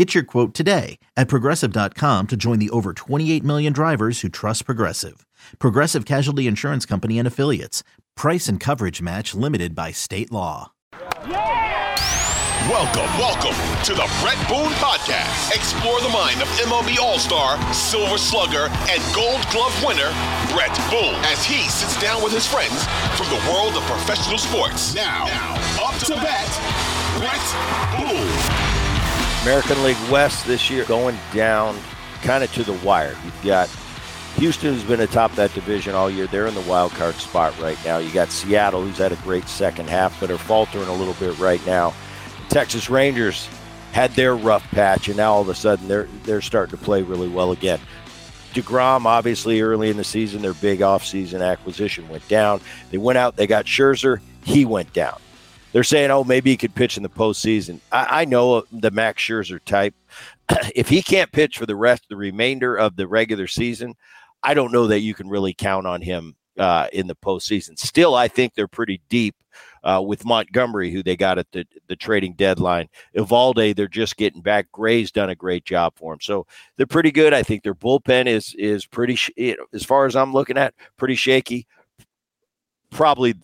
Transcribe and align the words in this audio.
Get 0.00 0.14
your 0.14 0.24
quote 0.24 0.54
today 0.54 0.98
at 1.14 1.28
progressive.com 1.28 2.28
to 2.28 2.34
join 2.34 2.58
the 2.58 2.70
over 2.70 2.94
28 2.94 3.44
million 3.44 3.74
drivers 3.74 4.22
who 4.22 4.30
trust 4.30 4.64
Progressive. 4.64 5.26
Progressive 5.58 6.06
Casualty 6.06 6.46
Insurance 6.46 6.86
Company 6.86 7.18
and 7.18 7.28
Affiliates. 7.28 7.82
Price 8.16 8.48
and 8.48 8.58
coverage 8.58 9.02
match 9.02 9.34
limited 9.34 9.74
by 9.74 9.92
state 9.92 10.32
law. 10.32 10.72
Welcome, 12.64 13.12
welcome 13.20 13.52
to 13.84 13.92
the 13.92 14.08
Bret 14.24 14.40
Boone 14.48 14.72
Podcast. 14.80 15.54
Explore 15.54 16.00
the 16.00 16.08
mind 16.08 16.40
of 16.40 16.48
MLB 16.64 16.96
All 16.96 17.18
Star, 17.18 17.60
Silver 17.74 18.16
Slugger, 18.16 18.72
and 18.88 19.02
Gold 19.14 19.44
Glove 19.52 19.84
winner, 19.84 20.08
Bret 20.56 20.74
Boone, 20.88 21.20
as 21.28 21.44
he 21.44 21.68
sits 21.68 22.00
down 22.00 22.24
with 22.24 22.32
his 22.32 22.46
friends 22.46 22.86
from 23.20 23.28
the 23.28 23.52
world 23.52 23.76
of 23.76 23.82
professional 23.82 24.38
sports. 24.38 24.94
Now, 24.94 25.26
now 25.26 25.56
up 25.84 26.00
to 26.06 26.14
bat, 26.14 26.48
Bret 27.20 27.44
Boone. 28.00 28.69
American 29.42 29.82
League 29.82 29.96
West 30.10 30.46
this 30.46 30.68
year 30.68 30.84
going 30.84 31.16
down 31.32 31.74
kind 32.22 32.44
of 32.44 32.52
to 32.52 32.62
the 32.62 32.74
wire. 32.84 33.16
You've 33.24 33.42
got 33.42 33.70
Houston, 34.36 34.74
who's 34.74 34.84
been 34.84 35.00
atop 35.00 35.34
that 35.36 35.54
division 35.54 35.94
all 35.94 36.10
year. 36.10 36.26
They're 36.26 36.46
in 36.46 36.54
the 36.54 36.60
wild 36.62 36.92
card 36.92 37.14
spot 37.14 37.58
right 37.58 37.78
now. 37.82 37.98
You 37.98 38.12
got 38.12 38.30
Seattle, 38.30 38.82
who's 38.82 38.98
had 38.98 39.12
a 39.12 39.16
great 39.16 39.48
second 39.48 39.88
half, 39.88 40.20
but 40.20 40.30
are 40.30 40.36
faltering 40.36 40.88
a 40.88 40.92
little 40.92 41.14
bit 41.14 41.38
right 41.38 41.64
now. 41.64 41.94
The 42.48 42.54
Texas 42.54 42.90
Rangers 42.90 43.48
had 43.92 44.10
their 44.12 44.36
rough 44.36 44.62
patch, 44.72 45.08
and 45.08 45.16
now 45.16 45.32
all 45.32 45.40
of 45.40 45.48
a 45.48 45.54
sudden 45.54 45.88
they're 45.88 46.08
they're 46.24 46.42
starting 46.42 46.76
to 46.76 46.84
play 46.84 47.02
really 47.02 47.28
well 47.28 47.52
again. 47.52 47.80
DeGrom, 48.52 49.06
obviously, 49.06 49.62
early 49.62 49.88
in 49.88 49.96
the 49.96 50.04
season, 50.04 50.42
their 50.42 50.54
big 50.54 50.80
offseason 50.80 51.40
acquisition 51.46 52.08
went 52.08 52.26
down. 52.28 52.60
They 52.90 52.98
went 52.98 53.16
out, 53.16 53.36
they 53.36 53.46
got 53.46 53.64
Scherzer, 53.64 54.20
he 54.44 54.66
went 54.66 54.92
down. 54.92 55.18
They're 55.72 55.84
saying, 55.84 56.10
oh, 56.10 56.24
maybe 56.24 56.50
he 56.50 56.56
could 56.56 56.74
pitch 56.74 56.96
in 56.96 57.02
the 57.02 57.08
postseason. 57.08 57.80
I, 57.92 58.22
I 58.22 58.24
know 58.24 58.64
the 58.72 58.90
Max 58.90 59.22
Scherzer 59.22 59.62
type. 59.64 59.94
if 60.74 60.88
he 60.88 61.02
can't 61.02 61.30
pitch 61.30 61.58
for 61.58 61.66
the 61.66 61.76
rest, 61.76 62.04
the 62.08 62.16
remainder 62.16 62.76
of 62.76 62.96
the 62.96 63.06
regular 63.06 63.46
season, 63.46 63.94
I 64.42 64.54
don't 64.54 64.72
know 64.72 64.86
that 64.88 65.00
you 65.00 65.14
can 65.14 65.28
really 65.28 65.54
count 65.54 65.86
on 65.86 66.02
him 66.02 66.36
uh, 66.58 66.88
in 66.92 67.06
the 67.06 67.14
postseason. 67.14 67.78
Still, 67.78 68.14
I 68.14 68.28
think 68.28 68.54
they're 68.54 68.68
pretty 68.68 69.00
deep 69.08 69.36
uh, 69.82 70.02
with 70.04 70.24
Montgomery, 70.24 70.90
who 70.90 71.02
they 71.02 71.16
got 71.16 71.38
at 71.38 71.50
the, 71.52 71.66
the 71.88 71.96
trading 71.96 72.34
deadline. 72.34 72.88
Eovaldi, 73.16 73.74
they're 73.74 73.88
just 73.88 74.16
getting 74.16 74.42
back. 74.42 74.70
Gray's 74.72 75.10
done 75.10 75.30
a 75.30 75.34
great 75.34 75.64
job 75.64 75.94
for 75.96 76.12
him, 76.12 76.20
so 76.20 76.46
they're 76.76 76.86
pretty 76.86 77.10
good. 77.10 77.32
I 77.32 77.42
think 77.42 77.62
their 77.62 77.74
bullpen 77.74 78.26
is 78.26 78.54
is 78.58 78.86
pretty, 78.86 79.14
sh- 79.14 79.30
as 79.72 79.84
far 79.84 80.06
as 80.06 80.16
I'm 80.16 80.32
looking 80.32 80.58
at, 80.58 80.74
pretty 80.96 81.14
shaky. 81.14 81.66
Probably 82.90 83.34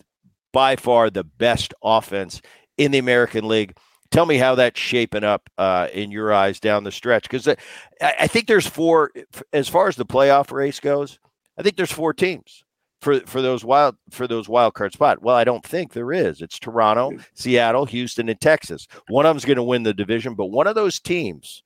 by 0.53 0.75
far 0.75 1.09
the 1.09 1.23
best 1.23 1.73
offense 1.83 2.41
in 2.77 2.91
the 2.91 2.97
American 2.97 3.47
League. 3.47 3.75
Tell 4.09 4.25
me 4.25 4.37
how 4.37 4.55
that's 4.55 4.79
shaping 4.79 5.25
up 5.25 5.49
uh, 5.57 5.89
in 5.93 6.11
your 6.11 6.33
eyes 6.33 6.59
down 6.59 6.85
the 6.85 6.91
stretch, 6.91 7.23
because 7.23 7.47
I, 7.47 7.57
I 8.01 8.27
think 8.27 8.47
there's 8.47 8.67
four. 8.67 9.11
As 9.51 9.67
far 9.67 9.87
as 9.89 9.97
the 9.97 10.05
playoff 10.05 10.51
race 10.51 10.79
goes, 10.79 11.19
I 11.57 11.61
think 11.61 11.75
there's 11.75 11.91
four 11.91 12.13
teams 12.13 12.63
for 13.01 13.19
for 13.21 13.41
those 13.41 13.65
wild 13.65 13.95
for 14.09 14.25
those 14.25 14.47
wild 14.47 14.75
card 14.75 14.93
spot. 14.93 15.21
Well, 15.21 15.35
I 15.35 15.43
don't 15.43 15.65
think 15.65 15.91
there 15.91 16.13
is. 16.13 16.41
It's 16.41 16.57
Toronto, 16.57 17.11
Seattle, 17.33 17.85
Houston, 17.85 18.29
and 18.29 18.39
Texas. 18.39 18.87
One 19.09 19.25
of 19.25 19.31
them's 19.31 19.45
going 19.45 19.57
to 19.57 19.63
win 19.63 19.83
the 19.83 19.93
division, 19.93 20.35
but 20.35 20.45
one 20.45 20.67
of 20.67 20.75
those 20.75 21.01
teams, 21.01 21.63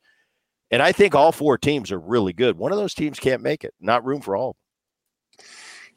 and 0.72 0.81
I 0.81 0.91
think 0.91 1.14
all 1.14 1.31
four 1.31 1.59
teams 1.59 1.91
are 1.91 2.00
really 2.00 2.34
good. 2.34 2.58
One 2.58 2.72
of 2.72 2.80
those 2.80 2.96
teams 2.96 3.20
can't 3.20 3.44
make 3.44 3.64
it. 3.64 3.75
Not 3.80 4.03
room 4.03 4.22
for 4.22 4.36
all. 4.36 4.56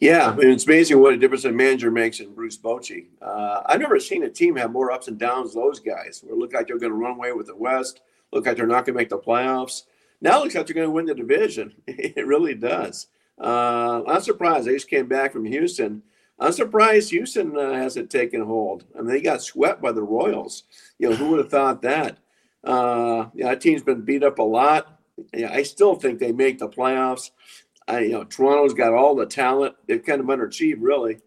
Yeah, 0.05 0.27
I 0.27 0.35
mean, 0.35 0.51
it's 0.51 0.67
amazing 0.67 1.01
what 1.01 1.15
a 1.15 1.17
difference 1.17 1.47
a 1.47 1.51
manager 1.51 1.91
makes 1.91 2.21
in 2.21 2.35
Bruce 2.35 2.59
Bochy. 2.59 3.07
Uh, 3.23 3.63
I've 3.65 3.81
never 3.81 3.99
seen 3.99 4.23
a 4.25 4.29
team 4.29 4.55
have 4.57 4.71
more 4.71 4.93
ups 4.93 5.09
and 5.09 5.19
downs 5.19 5.55
those 5.55 5.81
guys. 5.81 6.21
Where 6.23 6.35
it 6.35 6.39
looked 6.39 6.53
like 6.53 6.67
they're 6.67 6.79
going 6.79 6.93
to 6.93 6.99
run 6.99 7.13
away 7.17 7.33
with 7.33 7.47
the 7.47 7.57
West, 7.57 8.03
look 8.31 8.45
like 8.45 8.59
they're 8.59 8.67
not 8.67 8.85
going 8.85 8.95
to 8.95 9.01
make 9.01 9.09
the 9.09 9.19
playoffs. 9.19 9.85
Now 10.21 10.37
it 10.37 10.43
looks 10.43 10.55
like 10.55 10.67
they're 10.67 10.75
going 10.75 10.89
to 10.89 10.93
win 10.93 11.07
the 11.07 11.15
division. 11.15 11.73
it 11.87 12.27
really 12.27 12.55
does. 12.55 13.07
Uh, 13.41 14.03
I'm 14.07 14.21
surprised. 14.21 14.67
They 14.67 14.75
just 14.75 14.91
came 14.91 15.09
back 15.09 15.33
from 15.33 15.47
Houston. 15.47 16.03
I'm 16.39 16.53
surprised 16.53 17.09
Houston 17.09 17.57
uh, 17.57 17.73
hasn't 17.73 18.11
taken 18.11 18.43
hold. 18.43 18.85
I 18.95 18.99
mean, 18.99 19.07
they 19.07 19.23
got 19.23 19.41
swept 19.41 19.81
by 19.81 19.93
the 19.93 20.03
Royals. 20.03 20.65
You 20.99 21.09
know, 21.09 21.17
who 21.17 21.29
would 21.31 21.39
have 21.39 21.51
thought 21.51 21.81
that? 21.81 22.19
Uh, 22.63 23.29
yeah, 23.35 23.49
that 23.49 23.63
team's 23.63 23.83
been 23.83 24.03
beat 24.03 24.23
up 24.23 24.39
a 24.39 24.43
lot. 24.43 25.01
Yeah, 25.33 25.51
I 25.51 25.63
still 25.63 25.95
think 25.95 26.19
they 26.19 26.33
make 26.33 26.59
the 26.59 26.69
playoffs. 26.69 27.31
I, 27.87 28.01
you 28.01 28.13
know, 28.13 28.25
Toronto's 28.25 28.75
got 28.75 28.95
all 28.95 29.15
the 29.15 29.27
talent. 29.27 29.75
They've 29.87 30.05
kind 30.05 30.21
of 30.21 30.27
underachieved, 30.27 30.79
really. 30.81 31.19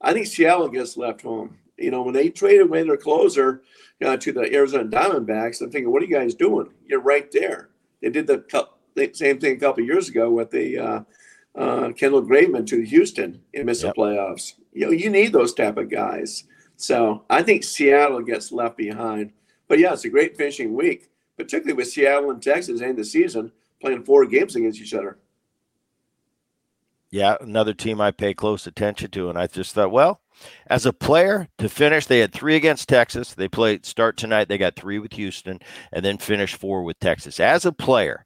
I 0.00 0.12
think 0.12 0.26
Seattle 0.26 0.68
gets 0.68 0.96
left 0.96 1.22
home. 1.22 1.58
You 1.76 1.90
know, 1.90 2.02
when 2.02 2.14
they 2.14 2.30
traded 2.30 2.62
away 2.62 2.82
their 2.84 2.96
closer 2.96 3.62
uh, 4.02 4.16
to 4.16 4.32
the 4.32 4.52
Arizona 4.52 4.84
Diamondbacks, 4.84 5.60
I'm 5.60 5.70
thinking, 5.70 5.92
what 5.92 6.02
are 6.02 6.06
you 6.06 6.14
guys 6.14 6.34
doing? 6.34 6.70
You're 6.86 7.00
right 7.00 7.30
there. 7.32 7.68
They 8.00 8.08
did 8.08 8.26
the 8.26 8.44
same 9.12 9.38
thing 9.38 9.56
a 9.56 9.60
couple 9.60 9.84
years 9.84 10.08
ago 10.08 10.30
with 10.30 10.50
the 10.50 10.78
uh, 10.78 11.00
uh, 11.54 11.92
Kendall 11.92 12.22
Graveman 12.22 12.66
to 12.68 12.80
Houston 12.80 13.42
and 13.52 13.66
missed 13.66 13.84
yep. 13.84 13.94
the 13.94 14.00
playoffs. 14.00 14.54
You 14.72 14.86
know, 14.86 14.92
you 14.92 15.10
need 15.10 15.32
those 15.32 15.52
type 15.52 15.76
of 15.76 15.90
guys. 15.90 16.44
So 16.76 17.24
I 17.28 17.42
think 17.42 17.64
Seattle 17.64 18.22
gets 18.22 18.52
left 18.52 18.76
behind. 18.76 19.32
But 19.68 19.78
yeah, 19.78 19.92
it's 19.92 20.04
a 20.04 20.10
great 20.10 20.36
finishing 20.36 20.74
week, 20.74 21.10
particularly 21.36 21.74
with 21.74 21.88
Seattle 21.88 22.30
and 22.30 22.42
Texas 22.42 22.80
end 22.80 22.98
the 22.98 23.04
season 23.04 23.52
playing 23.80 24.04
four 24.04 24.24
games 24.24 24.56
against 24.56 24.80
each 24.80 24.94
other 24.94 25.18
yeah, 27.10 27.36
another 27.40 27.74
team 27.74 28.00
I 28.00 28.10
pay 28.10 28.34
close 28.34 28.66
attention 28.66 29.10
to. 29.12 29.30
And 29.30 29.38
I 29.38 29.46
just 29.46 29.74
thought, 29.74 29.92
well, 29.92 30.20
as 30.68 30.86
a 30.86 30.92
player 30.92 31.48
to 31.58 31.68
finish, 31.68 32.06
they 32.06 32.18
had 32.18 32.32
three 32.32 32.56
against 32.56 32.88
Texas. 32.88 33.34
They 33.34 33.48
played 33.48 33.86
start 33.86 34.16
tonight. 34.16 34.48
They 34.48 34.58
got 34.58 34.76
three 34.76 34.98
with 34.98 35.12
Houston 35.14 35.60
and 35.92 36.04
then 36.04 36.18
finish 36.18 36.54
four 36.54 36.82
with 36.82 36.98
Texas. 37.00 37.40
As 37.40 37.64
a 37.64 37.72
player, 37.72 38.24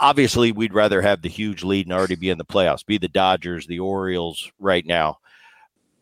obviously, 0.00 0.50
we'd 0.50 0.74
rather 0.74 1.02
have 1.02 1.22
the 1.22 1.28
huge 1.28 1.62
lead 1.62 1.86
and 1.86 1.92
already 1.92 2.16
be 2.16 2.30
in 2.30 2.38
the 2.38 2.44
playoffs, 2.44 2.84
be 2.84 2.98
the 2.98 3.08
Dodgers, 3.08 3.66
the 3.66 3.78
Orioles 3.78 4.50
right 4.58 4.84
now. 4.84 5.18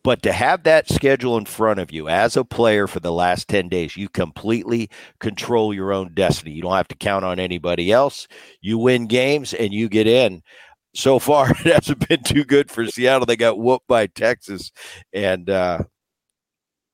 But 0.03 0.23
to 0.23 0.33
have 0.33 0.63
that 0.63 0.89
schedule 0.89 1.37
in 1.37 1.47
front 1.47 1.81
of 1.81 1.91
you 1.91 2.09
as 2.09 2.37
a 2.37 2.45
player 2.45 2.87
for 2.87 3.01
the 3.01 3.11
last 3.11 3.49
10 3.49 3.69
days, 3.69 3.97
you 3.97 4.09
completely 4.09 4.89
control 5.19 5.75
your 5.75 5.93
own 5.93 6.15
destiny. 6.15 6.53
You 6.53 6.63
don't 6.63 6.77
have 6.77 6.87
to 6.89 6.95
count 6.95 7.25
on 7.25 7.41
anybody 7.41 7.91
else. 7.91 8.29
You 8.61 8.79
win 8.79 9.09
games 9.09 9.53
and 9.53 9.75
you 9.75 9.89
get 9.89 10.07
in 10.07 10.45
so 10.97 11.19
far 11.19 11.51
it 11.51 11.59
hasn't 11.59 12.09
been 12.09 12.23
too 12.23 12.45
good 12.45 12.71
for 12.71 12.87
Seattle. 12.87 13.27
They 13.27 13.37
got 13.37 13.59
whooped 13.59 13.87
by 13.87 14.07
Texas, 14.09 14.73
and 15.13 15.49
uh, 15.49 15.81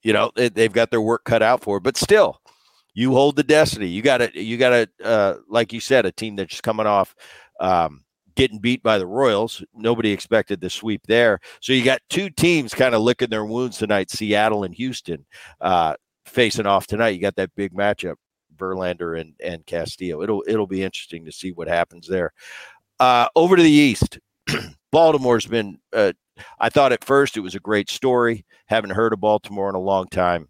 you 0.02 0.12
know 0.12 0.30
they, 0.34 0.50
have 0.62 0.72
got 0.72 0.90
their 0.90 1.00
work 1.00 1.24
cut 1.24 1.42
out 1.42 1.62
for 1.62 1.78
it. 1.78 1.82
But 1.82 1.96
still, 1.96 2.40
you 2.94 3.12
hold 3.12 3.36
the 3.36 3.42
destiny. 3.42 3.88
You 3.88 4.02
got 4.02 4.18
to 4.18 4.40
you 4.40 4.56
got 4.56 4.70
to 4.70 4.88
uh, 5.04 5.36
like 5.48 5.72
you 5.72 5.80
said, 5.80 6.06
a 6.06 6.12
team 6.12 6.36
that's 6.36 6.60
coming 6.60 6.86
off. 6.86 7.14
Um, 7.60 8.04
getting 8.34 8.58
beat 8.58 8.82
by 8.82 8.98
the 8.98 9.06
Royals. 9.06 9.62
Nobody 9.74 10.10
expected 10.10 10.60
the 10.60 10.70
sweep 10.70 11.06
there. 11.06 11.38
So 11.60 11.72
you 11.74 11.84
got 11.84 12.00
two 12.08 12.30
teams 12.30 12.72
kind 12.74 12.94
of 12.94 13.02
licking 13.02 13.28
their 13.28 13.44
wounds 13.44 13.76
tonight, 13.76 14.10
Seattle 14.10 14.64
and 14.64 14.74
Houston, 14.74 15.26
uh, 15.60 15.94
facing 16.24 16.66
off 16.66 16.86
tonight. 16.86 17.10
You 17.10 17.20
got 17.20 17.36
that 17.36 17.54
big 17.54 17.74
matchup, 17.74 18.14
Verlander 18.56 19.20
and, 19.20 19.34
and 19.44 19.66
Castillo. 19.66 20.22
It'll 20.22 20.42
it'll 20.46 20.66
be 20.66 20.82
interesting 20.82 21.24
to 21.26 21.32
see 21.32 21.52
what 21.52 21.68
happens 21.68 22.08
there. 22.08 22.32
Uh, 23.00 23.28
over 23.34 23.56
to 23.56 23.62
the 23.62 23.70
East, 23.70 24.18
Baltimore's 24.92 25.46
been. 25.46 25.78
Uh, 25.92 26.12
I 26.58 26.70
thought 26.70 26.92
at 26.92 27.04
first 27.04 27.36
it 27.36 27.40
was 27.40 27.54
a 27.54 27.60
great 27.60 27.90
story. 27.90 28.44
Haven't 28.66 28.90
heard 28.90 29.12
of 29.12 29.20
Baltimore 29.20 29.68
in 29.68 29.74
a 29.74 29.80
long 29.80 30.08
time. 30.08 30.48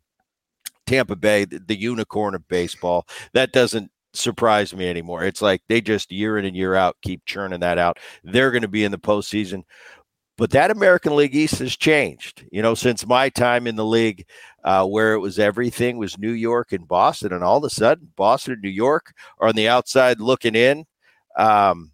Tampa 0.87 1.17
Bay, 1.17 1.45
the, 1.45 1.59
the 1.59 1.79
unicorn 1.79 2.35
of 2.35 2.47
baseball. 2.49 3.07
That 3.35 3.53
doesn't 3.53 3.91
surprise 4.15 4.75
me 4.75 4.89
anymore. 4.89 5.25
It's 5.25 5.43
like 5.43 5.63
they 5.69 5.81
just 5.81 6.13
year 6.13 6.39
in 6.39 6.45
and 6.45 6.57
year 6.57 6.75
out 6.75 6.97
keep 7.03 7.25
churning 7.25 7.61
that 7.61 7.79
out. 7.79 7.99
They're 8.25 8.51
going 8.51 8.63
to 8.63 8.69
be 8.69 8.85
in 8.85 8.93
the 8.93 8.99
postseason. 8.99 9.63
But 10.39 10.51
that 10.51 10.71
American 10.71 11.15
League 11.15 11.37
East 11.37 11.59
has 11.59 11.77
changed, 11.77 12.45
you 12.51 12.63
know, 12.63 12.75
since 12.75 13.07
my 13.07 13.29
time 13.29 13.67
in 13.67 13.77
the 13.77 13.85
league, 13.85 14.27
uh, 14.65 14.85
where 14.87 15.13
it 15.13 15.21
was 15.21 15.39
everything 15.39 15.99
was 15.99 16.19
New 16.19 16.33
York 16.33 16.73
and 16.73 16.89
Boston, 16.89 17.33
and 17.33 17.45
all 17.45 17.59
of 17.59 17.65
a 17.65 17.71
sudden, 17.71 18.11
Boston 18.17 18.55
and 18.55 18.63
New 18.63 18.71
York 18.71 19.13
are 19.39 19.49
on 19.49 19.55
the 19.55 19.69
outside 19.69 20.21
looking 20.21 20.55
in. 20.55 20.85
Um, 21.37 21.92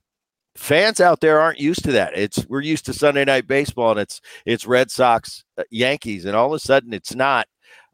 fans 0.58 1.00
out 1.00 1.20
there 1.20 1.40
aren't 1.40 1.60
used 1.60 1.84
to 1.84 1.92
that. 1.92 2.18
It's 2.18 2.44
we're 2.48 2.60
used 2.60 2.84
to 2.86 2.92
Sunday 2.92 3.24
night 3.24 3.46
baseball, 3.46 3.92
and 3.92 4.00
it's 4.00 4.20
it's 4.44 4.66
Red 4.66 4.90
Sox, 4.90 5.44
uh, 5.56 5.62
Yankees, 5.70 6.24
and 6.24 6.34
all 6.34 6.48
of 6.48 6.52
a 6.52 6.58
sudden 6.58 6.92
it's 6.92 7.14
not. 7.14 7.46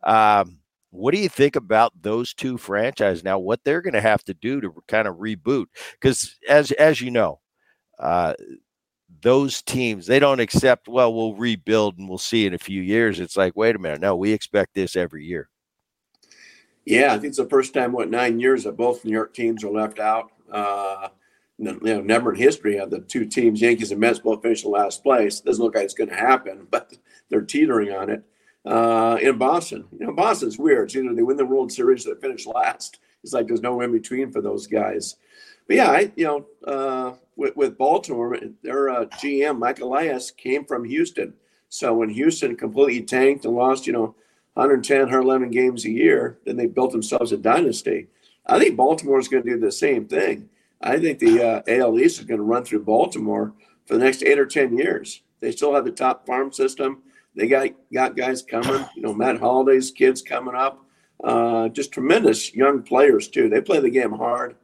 Um, 0.03 0.59
what 0.91 1.13
do 1.13 1.21
you 1.21 1.29
think 1.29 1.57
about 1.57 1.93
those 2.01 2.33
two 2.33 2.57
franchises 2.57 3.25
now? 3.25 3.39
What 3.39 3.61
they're 3.65 3.83
going 3.83 3.95
to 3.95 4.01
have 4.01 4.23
to 4.25 4.35
do 4.35 4.61
to 4.61 4.75
kind 4.89 5.09
of 5.09 5.17
reboot? 5.17 5.67
Because 5.93 6.37
as 6.49 6.73
as 6.73 7.01
you 7.01 7.11
know, 7.11 7.41
uh, 7.99 8.35
those 9.21 9.63
teams 9.63 10.07
they 10.07 10.19
don't 10.19 10.41
accept. 10.41 10.89
Well, 10.89 11.13
we'll 11.13 11.35
rebuild 11.35 11.99
and 11.99 12.09
we'll 12.09 12.19
see 12.19 12.47
in 12.47 12.55
a 12.55 12.59
few 12.59 12.81
years. 12.81 13.21
It's 13.21 13.37
like, 13.37 13.57
wait 13.57 13.77
a 13.77 13.79
minute, 13.79 14.01
no, 14.01 14.17
we 14.17 14.33
expect 14.33 14.75
this 14.75 14.97
every 14.97 15.25
year. 15.25 15.49
Yeah, 16.87 17.09
I 17.09 17.15
think 17.15 17.27
it's 17.27 17.39
the 17.39 17.47
first 17.47 17.73
time 17.73 17.93
what 17.93 18.11
nine 18.11 18.39
years 18.41 18.65
that 18.65 18.77
both 18.77 19.05
New 19.05 19.13
York 19.13 19.35
teams 19.35 19.65
are 19.65 19.71
left 19.71 19.99
out. 19.99 20.31
Uh, 20.51 21.09
you 21.59 21.79
know, 21.81 22.01
never 22.01 22.33
in 22.33 22.41
history 22.41 22.77
have 22.77 22.91
the 22.91 23.01
two 23.01 23.27
teams, 23.27 23.61
Yankees 23.61 23.93
and 23.93 24.01
Mets, 24.01 24.19
both 24.19 24.43
finished 24.43 24.65
in 24.65 24.71
last 24.71 25.03
place. 25.03 25.41
Doesn't 25.41 25.63
look 25.63 25.75
like 25.75 25.85
it's 25.85 25.95
going 25.95 26.11
to 26.11 26.17
happen, 26.17 26.67
but 26.71 26.97
they're 27.29 27.43
teetering 27.43 27.93
on 27.93 28.11
it 28.11 28.25
uh, 28.65 29.19
in 29.21 29.39
Boston. 29.39 29.85
You 29.99 30.07
know, 30.07 30.13
Boston's 30.13 30.59
weird. 30.59 30.89
It's 30.89 30.97
either 30.97 31.15
they 31.15 31.23
win 31.23 31.37
the 31.37 31.47
World 31.47 31.73
Series 31.73 32.05
they 32.05 32.15
finish 32.15 32.47
last. 32.47 32.99
It's 33.23 33.33
like 33.33 33.47
there's 33.47 33.63
no 33.63 33.81
in 33.81 33.93
between 33.93 34.31
for 34.31 34.41
those 34.41 34.67
guys. 34.67 35.17
But 35.67 35.77
yeah, 35.77 35.91
I, 35.91 36.13
you 36.15 36.25
know, 36.25 36.47
uh, 36.67 37.15
with, 37.37 37.57
with 37.57 37.79
Baltimore, 37.79 38.37
their 38.63 38.91
uh, 38.91 39.07
GM 39.07 39.59
Mike 39.59 39.81
Elias 39.81 40.31
came 40.31 40.65
from 40.65 40.85
Houston. 40.85 41.35
So 41.71 41.95
when 41.95 42.11
Houston 42.11 42.55
completely 42.57 43.03
tanked 43.03 43.45
and 43.45 43.55
lost, 43.55 43.87
you 43.87 43.93
know, 43.93 44.15
110, 44.55 44.99
111 45.01 45.51
games 45.51 45.85
a 45.85 45.91
year, 45.91 46.39
then 46.45 46.57
they 46.57 46.67
built 46.67 46.93
themselves 46.93 47.33
a 47.33 47.37
dynasty. 47.37 48.07
I 48.47 48.59
think 48.59 48.77
Baltimore 48.77 49.19
is 49.19 49.27
going 49.27 49.43
to 49.43 49.51
do 49.51 49.59
the 49.59 49.73
same 49.73 50.07
thing. 50.07 50.49
I 50.85 50.99
think 50.99 51.19
the 51.19 51.43
uh, 51.43 51.63
AL 51.67 51.99
East 51.99 52.21
is 52.21 52.27
going 52.27 52.39
to 52.39 52.45
run 52.45 52.65
through 52.65 52.85
Baltimore 52.85 53.55
for 53.87 53.95
the 53.95 54.05
next 54.05 54.23
eight 54.23 54.39
or 54.39 54.45
10 54.45 54.77
years. 54.77 55.23
They 55.41 55.51
still 55.51 55.75
have 55.75 55.87
the 55.87 55.91
top 55.91 56.27
farm 56.27 56.53
system. 56.53 57.03
They 57.35 57.49
got 57.49 57.69
got 57.93 58.17
guys 58.17 58.43
coming. 58.43 58.85
You 58.95 59.03
know, 59.03 59.15
Matt 59.15 59.41
Holliday's 59.41 59.91
kids 59.91 60.23
coming 60.23 60.55
up. 60.55 60.85
Uh, 61.23 61.69
just 61.69 61.93
tremendous 61.93 62.55
young 62.55 62.83
players 62.83 63.29
too. 63.29 63.49
They 63.49 63.61
play 63.61 63.81
the 63.81 63.91
game 63.91 64.13
hard. 64.13 64.57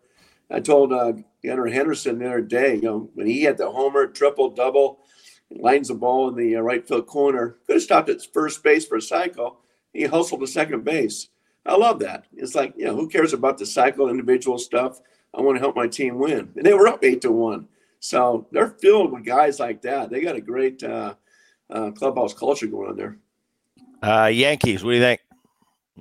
I 0.51 0.61
told 0.61 0.93
uh, 0.93 1.15
Gunnar 1.45 1.67
Henderson 1.67 2.19
the 2.19 2.27
other 2.27 2.41
day, 2.43 2.75
you 2.75 2.83
know, 2.83 3.11
when 3.15 3.27
he 3.27 3.43
had 3.43 3.57
the 3.57 3.71
homer, 3.71 4.07
triple, 4.07 4.51
double, 4.51 5.01
lines 5.51 5.89
the 5.89 5.95
ball 5.95 6.29
in 6.29 6.35
the 6.35 6.57
uh, 6.57 6.61
right 6.61 6.87
field 6.87 7.07
corner, 7.07 7.57
could 7.67 7.77
have 7.77 7.83
stopped 7.83 8.11
at 8.11 8.21
first 8.33 8.63
base 8.63 8.87
for 8.87 8.97
a 8.97 9.03
cycle. 9.03 9.61
He 9.93 10.05
hustled 10.05 10.41
to 10.41 10.47
second 10.47 10.85
base. 10.85 11.29
I 11.67 11.77
love 11.77 11.99
that. 12.01 12.27
It's 12.37 12.55
like, 12.55 12.75
you 12.77 12.85
know, 12.85 12.95
who 12.95 13.09
cares 13.09 13.33
about 13.33 13.59
the 13.59 13.67
cycle, 13.67 14.09
individual 14.09 14.59
stuff? 14.59 15.01
I 15.35 15.41
want 15.41 15.57
to 15.57 15.61
help 15.61 15.77
my 15.77 15.87
team 15.87 16.19
win. 16.19 16.51
And 16.57 16.65
they 16.65 16.75
were 16.75 16.89
up 16.89 17.05
eight 17.05 17.21
to 17.23 17.31
one. 17.31 17.69
So 18.01 18.47
they're 18.51 18.71
filled 18.81 19.13
with 19.13 19.25
guys 19.25 19.61
like 19.61 19.83
that. 19.83 20.11
They 20.11 20.21
got 20.21 20.37
a 20.37 20.41
great 20.41 20.83
uh, 20.83 21.15
uh, 21.69 21.91
clubhouse 21.93 22.35
culture 22.35 22.67
going 22.67 22.91
on 22.91 22.97
there. 22.97 23.17
Uh, 24.03 24.27
Yankees, 24.27 24.83
what 24.83 24.91
do 24.91 24.97
you 24.97 25.03
think? 25.03 25.21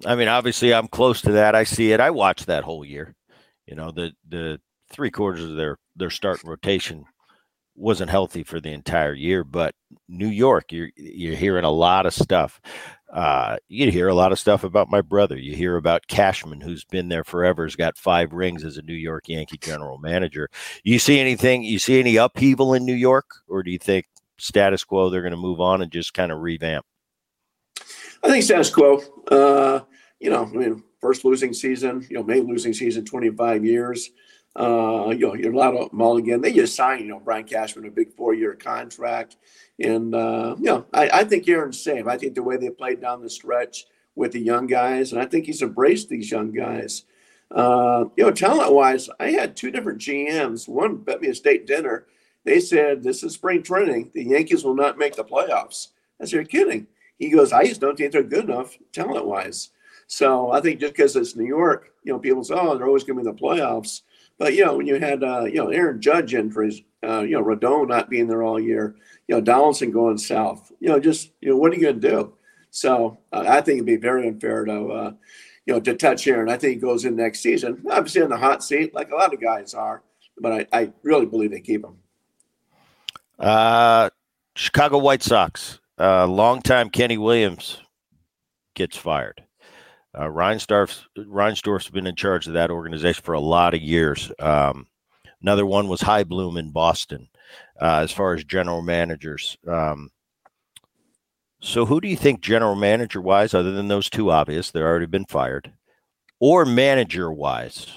I 0.05 0.15
mean, 0.15 0.29
obviously, 0.29 0.73
I'm 0.73 0.87
close 0.87 1.21
to 1.23 1.33
that. 1.33 1.55
I 1.55 1.65
see 1.65 1.91
it. 1.91 1.99
I 1.99 2.09
watched 2.09 2.45
that 2.47 2.63
whole 2.63 2.85
year. 2.85 3.15
You 3.67 3.75
know, 3.75 3.91
the 3.91 4.13
the 4.29 4.59
three 4.91 5.11
quarters 5.11 5.43
of 5.43 5.57
their 5.57 5.77
their 5.95 6.09
starting 6.09 6.49
rotation 6.49 7.05
wasn't 7.79 8.11
healthy 8.11 8.43
for 8.43 8.59
the 8.59 8.71
entire 8.71 9.13
year. 9.13 9.43
But 9.43 9.75
New 10.07 10.27
York, 10.27 10.71
you're 10.71 10.89
you're 10.95 11.35
hearing 11.35 11.65
a 11.65 11.71
lot 11.71 12.05
of 12.05 12.13
stuff. 12.13 12.59
Uh, 13.11 13.57
you 13.67 13.89
hear 13.89 14.07
a 14.07 14.13
lot 14.13 14.31
of 14.31 14.37
stuff 14.37 14.63
about 14.63 14.89
my 14.89 15.01
brother. 15.01 15.35
You 15.35 15.55
hear 15.55 15.77
about 15.77 16.07
Cashman, 16.07 16.61
who's 16.61 16.83
been 16.83 17.09
there 17.09 17.23
forever, 17.23 17.63
has 17.65 17.75
got 17.75 17.97
five 17.97 18.33
rings 18.33 18.63
as 18.63 18.77
a 18.77 18.83
New 18.83 18.93
York 18.93 19.27
Yankee 19.27 19.57
general 19.57 19.97
manager. 19.97 20.49
You 20.83 20.99
see 20.99 21.19
anything? 21.19 21.63
You 21.63 21.79
see 21.79 21.99
any 21.99 22.17
upheaval 22.17 22.75
in 22.75 22.85
New 22.85 22.93
York, 22.93 23.25
or 23.47 23.63
do 23.63 23.71
you 23.71 23.79
think 23.79 24.05
status 24.39 24.83
quo. 24.83 25.09
They're 25.09 25.21
going 25.21 25.31
to 25.31 25.37
move 25.37 25.61
on 25.61 25.81
and 25.81 25.91
just 25.91 26.13
kind 26.13 26.31
of 26.31 26.39
revamp. 26.39 26.85
I 28.23 28.29
think 28.29 28.43
status 28.43 28.73
quo. 28.73 29.01
Uh, 29.29 29.81
you 30.19 30.29
know, 30.29 30.45
I 30.45 30.49
mean, 30.49 30.83
first 30.99 31.23
losing 31.23 31.53
season, 31.53 32.05
you 32.09 32.17
know, 32.17 32.23
May 32.23 32.41
losing 32.41 32.73
season, 32.73 33.05
25 33.05 33.63
years. 33.63 34.09
Uh, 34.55 35.09
you 35.11 35.27
know, 35.27 35.35
you're 35.35 35.51
to 35.51 35.89
mulligan. 35.91 36.41
They 36.41 36.51
just 36.51 36.75
signed, 36.75 37.01
you 37.01 37.07
know, 37.07 37.19
Brian 37.19 37.45
Cashman 37.45 37.85
a 37.85 37.91
big 37.91 38.13
four-year 38.13 38.55
contract, 38.55 39.37
and 39.79 40.13
uh, 40.13 40.55
you 40.57 40.65
know, 40.65 40.85
I, 40.93 41.09
I 41.09 41.23
think 41.23 41.47
Aaron's 41.47 41.81
safe. 41.81 42.07
I 42.07 42.17
think 42.17 42.35
the 42.35 42.43
way 42.43 42.57
they 42.57 42.69
played 42.69 42.99
down 42.99 43.21
the 43.21 43.29
stretch 43.29 43.85
with 44.15 44.31
the 44.31 44.39
young 44.39 44.67
guys, 44.67 45.13
and 45.13 45.21
I 45.21 45.25
think 45.25 45.45
he's 45.45 45.61
embraced 45.61 46.09
these 46.09 46.31
young 46.31 46.51
guys. 46.51 47.03
Uh, 47.51 48.05
you 48.17 48.23
know, 48.23 48.31
talent-wise, 48.31 49.09
I 49.19 49.31
had 49.31 49.55
two 49.55 49.71
different 49.71 50.01
GMs. 50.01 50.67
One 50.67 50.97
bet 50.97 51.21
me 51.21 51.29
a 51.29 51.35
state 51.35 51.65
dinner 51.65 52.05
they 52.45 52.59
said, 52.59 53.03
This 53.03 53.23
is 53.23 53.33
spring 53.33 53.63
training. 53.63 54.11
The 54.13 54.23
Yankees 54.23 54.63
will 54.63 54.75
not 54.75 54.97
make 54.97 55.15
the 55.15 55.23
playoffs. 55.23 55.89
I 56.21 56.25
said, 56.25 56.33
You're 56.33 56.45
kidding. 56.45 56.87
He 57.17 57.29
goes, 57.29 57.51
I 57.51 57.65
just 57.65 57.81
don't 57.81 57.97
think 57.97 58.11
they're 58.11 58.23
good 58.23 58.45
enough 58.45 58.77
talent 58.93 59.25
wise. 59.25 59.69
So 60.07 60.51
I 60.51 60.61
think 60.61 60.79
just 60.79 60.93
because 60.93 61.15
it's 61.15 61.35
New 61.35 61.45
York, 61.45 61.91
you 62.03 62.13
know, 62.13 62.19
people 62.19 62.43
say, 62.43 62.55
Oh, 62.57 62.77
they're 62.77 62.87
always 62.87 63.03
going 63.03 63.17
to 63.17 63.23
be 63.23 63.29
in 63.29 63.35
the 63.35 63.41
playoffs. 63.41 64.01
But, 64.39 64.55
you 64.55 64.65
know, 64.65 64.77
when 64.77 64.87
you 64.87 64.99
had, 64.99 65.23
uh, 65.23 65.43
you 65.43 65.55
know, 65.55 65.67
Aaron 65.67 66.01
Judge 66.01 66.33
in 66.33 66.47
injuries, 66.47 66.81
uh, 67.03 67.21
you 67.21 67.31
know, 67.31 67.43
Rodon 67.43 67.89
not 67.89 68.09
being 68.09 68.27
there 68.27 68.41
all 68.41 68.59
year, 68.59 68.95
you 69.27 69.35
know, 69.35 69.41
Donaldson 69.41 69.91
going 69.91 70.17
south, 70.17 70.71
you 70.79 70.87
know, 70.87 70.99
just, 70.99 71.31
you 71.41 71.49
know, 71.49 71.57
what 71.57 71.71
are 71.71 71.75
you 71.75 71.81
going 71.81 71.99
to 71.99 72.09
do? 72.09 72.33
So 72.71 73.19
uh, 73.33 73.43
I 73.47 73.61
think 73.61 73.75
it'd 73.77 73.85
be 73.85 73.97
very 73.97 74.27
unfair 74.27 74.63
to, 74.65 74.87
uh, 74.87 75.11
you 75.65 75.73
know, 75.73 75.79
to 75.81 75.93
touch 75.93 76.25
Aaron. 76.25 76.49
I 76.49 76.57
think 76.57 76.75
he 76.75 76.79
goes 76.79 77.05
in 77.05 77.15
next 77.15 77.41
season, 77.41 77.83
obviously 77.91 78.21
in 78.21 78.29
the 78.29 78.37
hot 78.37 78.63
seat, 78.63 78.93
like 78.93 79.11
a 79.11 79.15
lot 79.15 79.33
of 79.33 79.41
guys 79.41 79.73
are, 79.73 80.03
but 80.39 80.51
I, 80.51 80.67
I 80.71 80.93
really 81.03 81.25
believe 81.25 81.51
they 81.51 81.59
keep 81.59 81.83
him. 81.83 81.97
Uh, 83.37 84.09
Chicago 84.55 84.97
White 84.97 85.21
Sox. 85.21 85.79
Uh, 85.97 86.25
longtime 86.25 86.89
Kenny 86.89 87.17
Williams 87.17 87.81
gets 88.73 88.95
fired. 88.95 89.43
Uh, 90.19 90.25
Reinsdorf's, 90.25 91.05
Reinsdorf's 91.17 91.89
been 91.89 92.05
in 92.05 92.15
charge 92.15 92.45
of 92.45 92.53
that 92.53 92.71
organization 92.71 93.23
for 93.23 93.33
a 93.33 93.39
lot 93.39 93.73
of 93.73 93.81
years. 93.81 94.29
Um, 94.39 94.85
another 95.41 95.65
one 95.65 95.87
was 95.87 96.01
Chaim 96.01 96.27
Bloom 96.27 96.57
in 96.57 96.71
Boston, 96.71 97.29
uh, 97.81 97.99
as 98.03 98.11
far 98.11 98.33
as 98.33 98.43
general 98.43 98.81
managers. 98.81 99.57
Um, 99.65 100.09
so, 101.61 101.85
who 101.85 102.01
do 102.01 102.09
you 102.09 102.17
think 102.17 102.41
general 102.41 102.75
manager 102.75 103.21
wise, 103.21 103.53
other 103.53 103.71
than 103.71 103.87
those 103.87 104.09
two 104.09 104.29
obvious, 104.29 104.71
they've 104.71 104.83
already 104.83 105.05
been 105.05 105.25
fired, 105.25 105.71
or 106.41 106.65
manager 106.65 107.31
wise, 107.31 107.87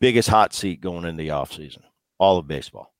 biggest 0.00 0.30
hot 0.30 0.54
seat 0.54 0.80
going 0.80 1.04
in 1.04 1.16
the 1.16 1.28
offseason, 1.28 1.82
all 2.18 2.38
of 2.38 2.48
baseball? 2.48 2.94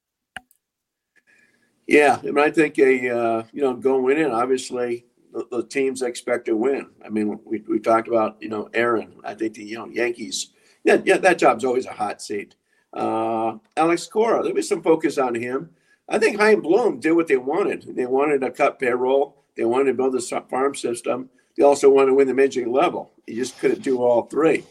Yeah, 1.86 2.18
I 2.22 2.26
mean, 2.26 2.38
I 2.38 2.50
think 2.50 2.78
a 2.78 3.16
uh, 3.16 3.42
you 3.50 3.62
know 3.62 3.72
going 3.72 4.18
in, 4.18 4.30
obviously 4.30 5.06
the, 5.50 5.64
teams 5.64 6.02
expect 6.02 6.46
to 6.46 6.56
win. 6.56 6.90
I 7.04 7.08
mean, 7.08 7.38
we, 7.44 7.62
we 7.68 7.78
talked 7.80 8.08
about 8.08 8.36
you 8.40 8.48
know 8.48 8.68
Aaron. 8.74 9.14
I 9.24 9.34
think 9.34 9.54
the 9.54 9.64
you 9.64 9.78
know 9.78 9.88
Yankees. 9.88 10.50
Yeah, 10.84 11.00
yeah, 11.04 11.16
that 11.18 11.38
job's 11.38 11.64
always 11.64 11.86
a 11.86 11.92
hot 11.92 12.20
seat. 12.20 12.54
Uh, 12.92 13.56
Alex 13.76 14.06
Cora, 14.06 14.42
there'll 14.42 14.54
be 14.54 14.62
some 14.62 14.82
focus 14.82 15.18
on 15.18 15.34
him. 15.34 15.70
I 16.08 16.18
think 16.18 16.38
Chaim 16.38 16.60
Bloom 16.60 17.00
did 17.00 17.12
what 17.12 17.26
they 17.26 17.38
wanted. 17.38 17.96
They 17.96 18.06
wanted 18.06 18.42
to 18.42 18.50
cut 18.50 18.78
payroll. 18.78 19.42
They 19.56 19.64
wanted 19.64 19.86
to 19.86 19.94
build 19.94 20.14
a 20.14 20.40
farm 20.42 20.74
system. 20.74 21.30
They 21.56 21.64
also 21.64 21.90
wanted 21.90 22.08
to 22.08 22.14
win 22.14 22.28
the 22.28 22.34
major 22.34 22.68
level. 22.68 23.12
You 23.26 23.36
just 23.36 23.58
couldn't 23.58 23.82
do 23.82 24.02
all 24.02 24.22
three. 24.22 24.64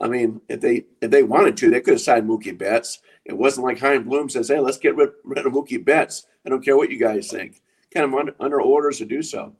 I 0.00 0.08
mean, 0.08 0.40
if 0.48 0.60
they 0.60 0.86
if 1.00 1.10
they 1.10 1.22
wanted 1.22 1.56
to, 1.58 1.70
they 1.70 1.80
could 1.80 1.94
have 1.94 2.00
signed 2.00 2.28
Mookie 2.28 2.56
Betts. 2.56 3.00
It 3.24 3.36
wasn't 3.36 3.66
like 3.66 3.78
Chaim 3.78 4.04
Bloom 4.04 4.28
says, 4.28 4.48
"Hey, 4.48 4.58
let's 4.58 4.78
get 4.78 4.96
rid, 4.96 5.10
rid 5.24 5.46
of 5.46 5.52
Mookie 5.52 5.84
Betts." 5.84 6.26
I 6.44 6.48
don't 6.48 6.64
care 6.64 6.76
what 6.76 6.90
you 6.90 6.98
guys 6.98 7.30
think. 7.30 7.60
Kind 7.92 8.06
of 8.06 8.14
under, 8.14 8.34
under 8.40 8.62
orders 8.62 8.98
to 8.98 9.04
do 9.04 9.22
so. 9.22 9.54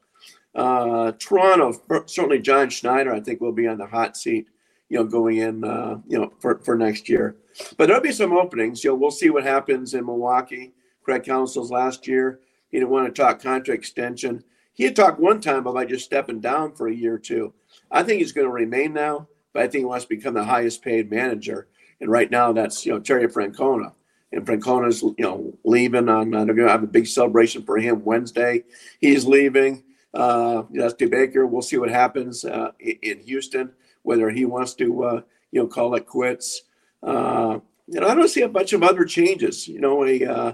Uh, 0.55 1.13
Toronto, 1.19 1.81
certainly 2.07 2.41
John 2.41 2.71
Schneider, 2.71 3.13
I 3.13 3.21
think 3.21 3.41
will 3.41 3.53
be 3.53 3.69
on 3.69 3.79
the 3.79 3.87
hot 3.87 4.17
seat, 4.17 4.47
you 4.89 4.99
know, 4.99 5.05
going 5.05 5.39
in, 5.39 5.65
uh, 5.65 5.99
you 6.09 6.19
know, 6.19 6.33
for, 6.41 6.59
for 6.59 6.77
next 6.77 7.09
year. 7.09 7.37
But 7.77 7.87
there'll 7.87 8.03
be 8.03 8.13
some 8.13 8.33
openings. 8.33 8.83
You 8.83 8.91
know, 8.91 8.97
we'll 8.97 9.11
see 9.11 9.31
what 9.31 9.45
happens 9.45 9.95
in 9.95 10.07
Milwaukee. 10.07 10.73
Craig 11.03 11.25
Counsell's 11.25 11.71
last 11.71 12.07
year, 12.07 12.41
he 12.69 12.79
didn't 12.79 12.91
want 12.91 13.15
to 13.15 13.23
talk 13.23 13.43
contract 13.43 13.79
extension. 13.79 14.43
He 14.75 14.85
had 14.85 14.97
talked 14.97 15.21
one 15.21 15.41
time 15.41 15.67
about 15.67 15.89
just 15.89 16.05
stepping 16.05 16.41
down 16.41 16.73
for 16.75 16.89
a 16.89 16.95
year 16.95 17.15
or 17.15 17.19
two. 17.19 17.53
I 17.91 18.03
think 18.03 18.21
he's 18.21 18.33
going 18.33 18.47
to 18.47 18.53
remain 18.53 18.93
now, 18.93 19.29
but 19.53 19.63
I 19.63 19.67
think 19.67 19.83
he 19.83 19.85
wants 19.85 20.05
to 20.05 20.09
become 20.09 20.35
the 20.35 20.45
highest 20.45 20.83
paid 20.83 21.11
manager. 21.11 21.69
And 22.01 22.11
right 22.11 22.31
now, 22.31 22.53
that's 22.53 22.87
you 22.87 22.93
know 22.93 23.01
Terry 23.01 23.27
Francona 23.27 23.93
and 24.33 24.47
Francona's, 24.47 25.03
you 25.03 25.15
know, 25.19 25.53
leaving 25.65 26.09
on. 26.09 26.33
Uh, 26.33 26.45
they're 26.45 26.55
going 26.55 26.69
to 26.69 26.73
have 26.73 26.83
a 26.83 26.89
big 26.89 27.07
celebration 27.07 27.63
for 27.63 27.79
him 27.79 28.05
Wednesday. 28.05 28.65
He's 29.01 29.25
leaving. 29.25 29.83
Uh, 30.13 30.63
Dusty 30.73 31.07
Baker. 31.07 31.47
We'll 31.47 31.63
see 31.63 31.79
what 31.79 31.91
happens 31.91 32.45
uh, 32.45 32.73
in 32.81 33.21
Houston, 33.21 33.73
whether 34.03 34.31
he 34.31 34.45
wants 34.45 34.75
to, 34.75 35.05
uh, 35.05 35.21
you 35.53 35.61
know, 35.61 35.69
call 35.69 35.95
it 35.95 36.07
quits. 36.07 36.63
Uh, 37.03 37.61
you 37.87 38.01
know, 38.01 38.09
I 38.09 38.15
don't 38.15 38.29
see 38.29 38.43
a 38.43 38.49
bunch 38.49 38.73
of 38.73 38.83
other 38.83 39.05
changes. 39.05 39.67
You 39.67 39.81
know, 39.81 40.05
a 40.05 40.25
uh, 40.25 40.53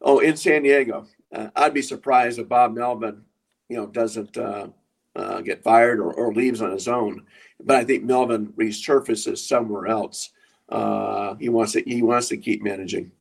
oh 0.00 0.18
in 0.20 0.36
San 0.36 0.62
Diego, 0.62 1.06
uh, 1.32 1.48
I'd 1.54 1.74
be 1.74 1.82
surprised 1.82 2.38
if 2.38 2.48
Bob 2.48 2.74
Melvin, 2.74 3.22
you 3.68 3.76
know, 3.76 3.86
doesn't 3.86 4.36
uh, 4.36 4.68
uh, 5.14 5.40
get 5.42 5.62
fired 5.62 6.00
or, 6.00 6.12
or, 6.12 6.32
leaves 6.32 6.62
on 6.62 6.70
his 6.70 6.88
own. 6.88 7.24
But 7.62 7.76
I 7.76 7.84
think 7.84 8.04
Melvin 8.04 8.52
resurfaces 8.54 9.38
somewhere 9.38 9.86
else. 9.86 10.30
Uh, 10.68 11.34
he 11.34 11.48
wants 11.50 11.72
to 11.72 11.82
he 11.82 12.02
wants 12.02 12.28
to 12.28 12.38
keep 12.38 12.62
managing. 12.62 13.12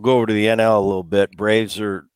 Go 0.00 0.16
over 0.16 0.26
to 0.26 0.32
the 0.32 0.46
NL 0.46 0.76
a 0.76 0.80
little 0.80 1.04
bit. 1.04 1.36
Braves 1.36 1.80
are. 1.80 2.08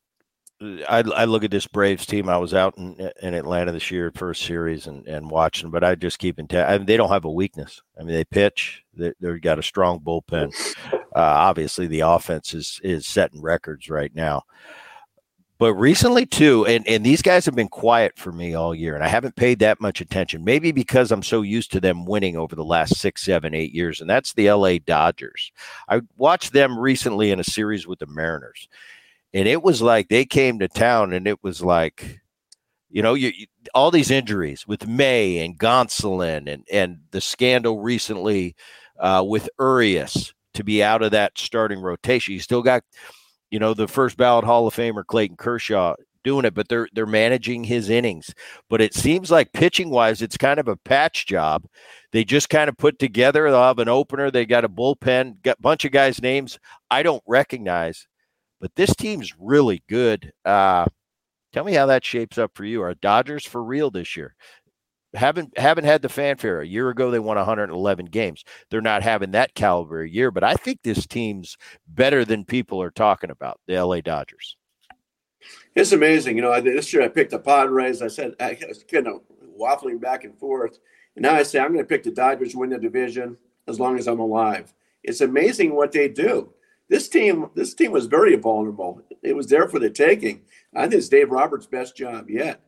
I, 0.61 1.03
I 1.15 1.25
look 1.25 1.45
at 1.45 1.51
this 1.51 1.67
Braves 1.67 2.05
team. 2.05 2.27
I 2.27 2.37
was 2.37 2.53
out 2.53 2.77
in, 2.77 3.11
in 3.21 3.33
Atlanta 3.33 3.71
this 3.71 3.91
year, 3.91 4.11
first 4.13 4.41
series, 4.41 4.87
and, 4.87 5.07
and 5.07 5.29
watching, 5.29 5.69
but 5.69 5.85
I 5.85 5.95
just 5.95 6.19
keep 6.19 6.37
in. 6.37 6.47
touch. 6.47 6.67
I 6.67 6.77
mean, 6.77 6.85
they 6.85 6.97
don't 6.97 7.11
have 7.11 7.23
a 7.23 7.31
weakness. 7.31 7.81
I 7.97 8.03
mean, 8.03 8.13
they 8.13 8.25
pitch. 8.25 8.83
They, 8.93 9.13
they've 9.21 9.41
got 9.41 9.59
a 9.59 9.63
strong 9.63 9.99
bullpen. 10.01 10.53
Uh, 10.93 10.99
obviously, 11.15 11.87
the 11.87 12.01
offense 12.01 12.53
is 12.53 12.79
is 12.83 13.07
setting 13.07 13.41
records 13.41 13.89
right 13.89 14.13
now. 14.13 14.43
But 15.59 15.73
recently 15.73 16.25
too, 16.25 16.65
and, 16.65 16.87
and 16.87 17.05
these 17.05 17.21
guys 17.21 17.45
have 17.45 17.55
been 17.55 17.67
quiet 17.67 18.17
for 18.17 18.31
me 18.31 18.53
all 18.53 18.73
year, 18.73 18.95
and 18.95 19.03
I 19.03 19.09
haven't 19.09 19.35
paid 19.35 19.59
that 19.59 19.81
much 19.81 19.99
attention. 19.99 20.45
Maybe 20.45 20.71
because 20.71 21.11
I'm 21.11 21.21
so 21.21 21.41
used 21.41 21.73
to 21.73 21.81
them 21.81 22.05
winning 22.05 22.37
over 22.37 22.55
the 22.55 22.63
last 22.63 22.95
six, 22.95 23.23
seven, 23.23 23.53
eight 23.53 23.73
years, 23.73 23.99
and 23.99 24.09
that's 24.09 24.33
the 24.33 24.49
LA 24.49 24.77
Dodgers. 24.77 25.51
I 25.89 25.99
watched 26.15 26.53
them 26.53 26.79
recently 26.79 27.31
in 27.31 27.41
a 27.41 27.43
series 27.43 27.85
with 27.85 27.99
the 27.99 28.07
Mariners, 28.07 28.69
and 29.33 29.47
it 29.47 29.61
was 29.63 29.81
like 29.81 30.09
they 30.09 30.25
came 30.25 30.59
to 30.59 30.67
town, 30.67 31.13
and 31.13 31.27
it 31.27 31.43
was 31.43 31.61
like, 31.61 32.19
you 32.89 33.01
know, 33.01 33.13
you, 33.13 33.31
you 33.35 33.47
all 33.73 33.91
these 33.91 34.11
injuries 34.11 34.67
with 34.67 34.87
May 34.87 35.39
and 35.39 35.57
Gonsolin, 35.57 36.51
and 36.51 36.63
and 36.71 36.99
the 37.11 37.21
scandal 37.21 37.79
recently 37.81 38.55
uh, 38.99 39.23
with 39.27 39.49
Urias 39.59 40.33
to 40.55 40.63
be 40.63 40.83
out 40.83 41.01
of 41.01 41.11
that 41.11 41.37
starting 41.37 41.81
rotation. 41.81 42.33
You 42.33 42.39
still 42.39 42.63
got 42.63 42.83
you 43.51 43.59
know, 43.59 43.73
the 43.73 43.87
first 43.87 44.17
ballot 44.17 44.45
Hall 44.45 44.67
of 44.67 44.75
Famer 44.75 45.05
Clayton 45.05 45.37
Kershaw 45.37 45.95
doing 46.23 46.45
it, 46.45 46.53
but 46.53 46.67
they're 46.67 46.87
they're 46.93 47.05
managing 47.05 47.63
his 47.63 47.89
innings. 47.89 48.33
But 48.69 48.81
it 48.81 48.93
seems 48.93 49.31
like 49.31 49.53
pitching 49.53 49.89
wise, 49.89 50.21
it's 50.21 50.37
kind 50.37 50.59
of 50.59 50.67
a 50.67 50.77
patch 50.77 51.25
job. 51.25 51.65
They 52.11 52.23
just 52.23 52.49
kind 52.49 52.69
of 52.69 52.77
put 52.77 52.99
together. 52.99 53.49
They'll 53.49 53.63
have 53.63 53.79
an 53.79 53.87
opener. 53.89 54.31
They 54.31 54.45
got 54.45 54.65
a 54.65 54.69
bullpen. 54.69 55.41
Got 55.41 55.59
a 55.59 55.61
bunch 55.61 55.85
of 55.85 55.91
guys' 55.91 56.21
names 56.21 56.59
I 56.91 57.03
don't 57.03 57.23
recognize, 57.27 58.07
but 58.59 58.75
this 58.75 58.95
team's 58.95 59.33
really 59.39 59.83
good. 59.87 60.31
Uh, 60.45 60.85
tell 61.53 61.63
me 61.63 61.73
how 61.73 61.85
that 61.87 62.05
shapes 62.05 62.37
up 62.37 62.51
for 62.55 62.65
you. 62.65 62.81
Are 62.81 62.93
Dodgers 62.93 63.45
for 63.45 63.63
real 63.63 63.91
this 63.91 64.15
year? 64.15 64.35
haven't 65.13 65.57
haven't 65.57 65.85
had 65.85 66.01
the 66.01 66.09
fanfare. 66.09 66.61
A 66.61 66.67
year 66.67 66.89
ago, 66.89 67.11
they 67.11 67.19
won 67.19 67.37
111 67.37 68.05
games. 68.05 68.43
They're 68.69 68.81
not 68.81 69.03
having 69.03 69.31
that 69.31 69.55
caliber 69.55 70.01
a 70.01 70.09
year, 70.09 70.31
but 70.31 70.43
I 70.43 70.53
think 70.55 70.79
this 70.83 71.07
team's 71.07 71.57
better 71.87 72.25
than 72.25 72.45
people 72.45 72.81
are 72.81 72.91
talking 72.91 73.31
about. 73.31 73.59
The 73.67 73.83
LA 73.83 74.01
Dodgers. 74.01 74.57
It's 75.75 75.93
amazing, 75.93 76.35
you 76.35 76.41
know. 76.41 76.59
This 76.61 76.93
year 76.93 77.03
I 77.03 77.07
picked 77.07 77.31
the 77.31 77.39
Padres. 77.39 78.01
I 78.01 78.07
said 78.07 78.35
I 78.39 78.57
was 78.67 78.83
kind 78.83 79.07
of 79.07 79.21
waffling 79.59 79.99
back 79.99 80.23
and 80.23 80.37
forth, 80.37 80.79
and 81.15 81.23
now 81.23 81.33
I 81.33 81.43
say 81.43 81.59
I'm 81.59 81.73
going 81.73 81.83
to 81.83 81.89
pick 81.89 82.03
the 82.03 82.11
Dodgers 82.11 82.55
win 82.55 82.69
the 82.69 82.77
division 82.77 83.37
as 83.67 83.79
long 83.79 83.97
as 83.97 84.07
I'm 84.07 84.19
alive. 84.19 84.73
It's 85.03 85.21
amazing 85.21 85.75
what 85.75 85.91
they 85.91 86.09
do. 86.09 86.53
This 86.89 87.07
team, 87.07 87.49
this 87.53 87.75
team 87.75 87.91
was 87.91 88.07
very 88.07 88.35
vulnerable. 88.35 89.01
It 89.21 89.35
was 89.35 89.47
there 89.47 89.69
for 89.69 89.79
the 89.79 89.91
taking. 89.91 90.41
I 90.75 90.81
think 90.81 90.95
it's 90.95 91.09
Dave 91.09 91.29
Roberts' 91.29 91.67
best 91.67 91.95
job 91.95 92.29
yet. 92.29 92.61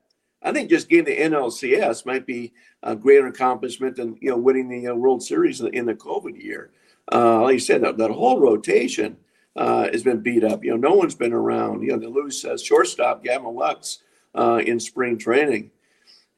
I 0.44 0.51
think 0.51 0.70
just 0.70 0.90
getting 0.90 1.06
the 1.06 1.36
NLCS 1.36 2.06
might 2.06 2.25
be 2.25 2.54
a 2.84 2.96
greater 2.96 3.28
accomplishment 3.28 3.96
than 3.96 4.18
you 4.22 4.30
know 4.30 4.38
winning 4.38 4.70
the 4.70 4.88
uh, 4.88 4.96
World 4.96 5.24
Series 5.24 5.62
in 5.62 5.86
the 5.86 5.96
COVID 5.96 6.42
year. 6.42 6.72
Uh, 7.12 7.42
like 7.42 7.54
you 7.54 7.60
said, 7.60 7.84
that, 7.84 7.98
that 7.98 8.12
whole 8.12 8.40
rotation 8.40 9.18
uh, 9.56 9.90
has 9.92 10.04
been 10.04 10.22
beat 10.22 10.44
up. 10.44 10.63
You 10.63 10.72
know, 10.72 10.90
no 10.90 10.96
one's 10.96 11.16
been 11.16 11.34
around. 11.34 11.82
You 11.82 11.90
know, 11.90 12.00
they 12.00 12.08
lose 12.08 12.46
uh, 12.46 12.58
shortstop 12.58 13.24
Gavin 13.24 13.56
Lux 13.56 14.00
uh, 14.36 14.62
in 14.66 14.80
spring 14.80 15.18
training. 15.18 15.72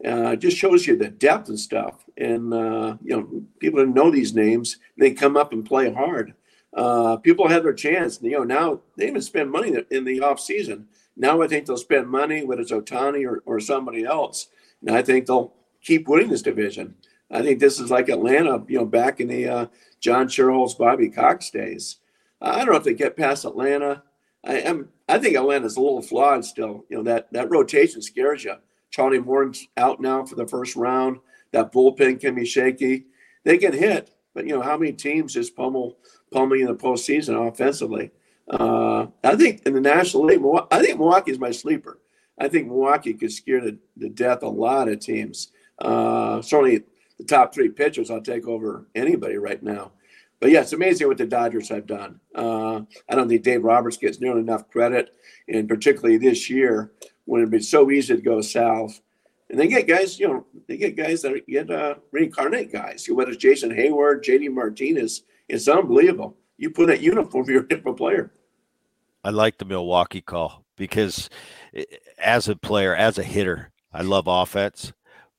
Uh, 0.03 0.35
just 0.35 0.57
shows 0.57 0.85
you 0.85 0.97
the 0.97 1.09
depth 1.09 1.47
and 1.49 1.59
stuff. 1.59 2.05
And 2.17 2.51
you 3.03 3.15
know, 3.15 3.43
people 3.59 3.79
who 3.79 3.87
know 3.87 4.09
these 4.09 4.33
names, 4.33 4.77
they 4.97 5.11
come 5.11 5.37
up 5.37 5.53
and 5.53 5.65
play 5.65 5.93
hard. 5.93 6.33
People 7.23 7.47
had 7.47 7.63
their 7.63 7.73
chance. 7.73 8.19
You 8.21 8.31
know, 8.31 8.43
now 8.43 8.81
they 8.97 9.07
even 9.07 9.21
spend 9.21 9.51
money 9.51 9.75
in 9.91 10.03
the 10.03 10.21
off 10.21 10.39
season 10.39 10.87
now 11.15 11.41
I 11.41 11.47
think 11.47 11.65
they'll 11.65 11.77
spend 11.77 12.07
money, 12.07 12.43
whether 12.43 12.61
it's 12.61 12.71
Ohtani 12.71 13.27
or, 13.27 13.43
or 13.45 13.59
somebody 13.59 14.03
else. 14.03 14.47
And 14.81 14.95
I 14.95 15.01
think 15.01 15.25
they'll 15.25 15.53
keep 15.81 16.07
winning 16.07 16.29
this 16.29 16.41
division. 16.41 16.95
I 17.29 17.41
think 17.41 17.59
this 17.59 17.79
is 17.79 17.91
like 17.91 18.09
Atlanta, 18.09 18.63
you 18.67 18.79
know, 18.79 18.85
back 18.85 19.19
in 19.19 19.27
the 19.27 19.47
uh, 19.47 19.65
John 19.99 20.27
Schuerholz, 20.27 20.77
Bobby 20.77 21.09
Cox 21.09 21.49
days. 21.49 21.97
I 22.41 22.57
don't 22.57 22.71
know 22.71 22.75
if 22.75 22.83
they 22.83 22.93
get 22.93 23.17
past 23.17 23.45
Atlanta. 23.45 24.03
I 24.43 24.55
am. 24.59 24.89
I 25.07 25.17
think 25.17 25.37
Atlanta's 25.37 25.77
a 25.77 25.81
little 25.81 26.01
flawed 26.01 26.43
still. 26.43 26.85
You 26.89 26.97
know 26.97 27.03
that 27.03 27.31
that 27.31 27.49
rotation 27.49 28.01
scares 28.01 28.43
you. 28.43 28.55
Charlie 28.89 29.19
Morton's 29.19 29.65
out 29.77 30.01
now 30.01 30.25
for 30.25 30.35
the 30.35 30.45
first 30.45 30.75
round. 30.75 31.19
That 31.51 31.71
bullpen 31.71 32.19
can 32.19 32.35
be 32.35 32.45
shaky. 32.45 33.05
They 33.45 33.57
can 33.57 33.71
hit, 33.71 34.11
but 34.33 34.45
you 34.45 34.53
know 34.53 34.61
how 34.61 34.77
many 34.77 34.91
teams 34.91 35.33
just 35.33 35.55
pummel 35.55 35.97
pummel 36.33 36.59
in 36.59 36.65
the 36.65 36.75
postseason 36.75 37.47
offensively? 37.47 38.11
Uh, 38.49 39.07
I 39.23 39.35
think 39.35 39.65
in 39.65 39.73
the 39.73 39.81
National 39.81 40.25
League, 40.25 40.41
I 40.71 40.81
think 40.81 40.97
Milwaukee 40.97 41.31
is 41.31 41.39
my 41.39 41.51
sleeper. 41.51 41.99
I 42.37 42.47
think 42.47 42.67
Milwaukee 42.67 43.13
could 43.13 43.31
scare 43.31 43.61
to, 43.61 43.77
to 43.99 44.09
death 44.09 44.43
a 44.43 44.49
lot 44.49 44.89
of 44.89 44.99
teams. 44.99 45.51
Uh, 45.79 46.41
certainly, 46.41 46.83
the 47.17 47.23
top 47.25 47.53
three 47.53 47.69
pitchers 47.69 48.09
I'll 48.09 48.21
take 48.21 48.47
over 48.47 48.87
anybody 48.95 49.37
right 49.37 49.61
now. 49.61 49.91
But 50.39 50.51
yeah, 50.51 50.61
it's 50.61 50.73
amazing 50.73 51.07
what 51.07 51.17
the 51.17 51.25
Dodgers 51.25 51.69
have 51.69 51.87
done. 51.87 52.19
Uh, 52.35 52.81
I 53.07 53.15
don't 53.15 53.29
think 53.29 53.43
Dave 53.43 53.63
Roberts 53.63 53.97
gets 53.97 54.19
nearly 54.19 54.41
enough 54.41 54.69
credit, 54.69 55.15
and 55.47 55.69
particularly 55.69 56.17
this 56.17 56.49
year 56.49 56.91
when 57.25 57.39
it'd 57.39 57.51
been 57.51 57.61
so 57.61 57.89
easy 57.89 58.15
to 58.15 58.21
go 58.21 58.41
south. 58.41 58.99
And 59.49 59.59
they 59.59 59.67
get 59.67 59.87
guys, 59.87 60.19
you 60.19 60.27
know, 60.27 60.45
they 60.67 60.77
get 60.77 60.97
guys 60.97 61.21
that 61.21 61.47
get 61.47 61.69
uh, 61.69 61.95
reincarnate 62.11 62.73
guys. 62.73 63.07
Whether 63.07 63.31
it's 63.31 63.41
Jason 63.41 63.69
Heyward, 63.69 64.23
JD 64.25 64.51
Martinez, 64.51 65.23
it's 65.47 65.67
unbelievable 65.67 66.37
you 66.57 66.69
put 66.69 66.87
that 66.87 67.01
uniform, 67.01 67.45
you're 67.49 67.63
a 67.63 67.67
different 67.67 67.97
player. 67.97 68.31
I 69.23 69.29
like 69.29 69.57
the 69.57 69.65
Milwaukee 69.65 70.21
call 70.21 70.63
because 70.77 71.29
eh, 71.73 71.83
as 72.17 72.47
a 72.47 72.55
player, 72.55 72.95
as 72.95 73.17
a 73.17 73.23
hitter, 73.23 73.71
I 73.91 74.01
love 74.01 74.27
offense, 74.27 74.93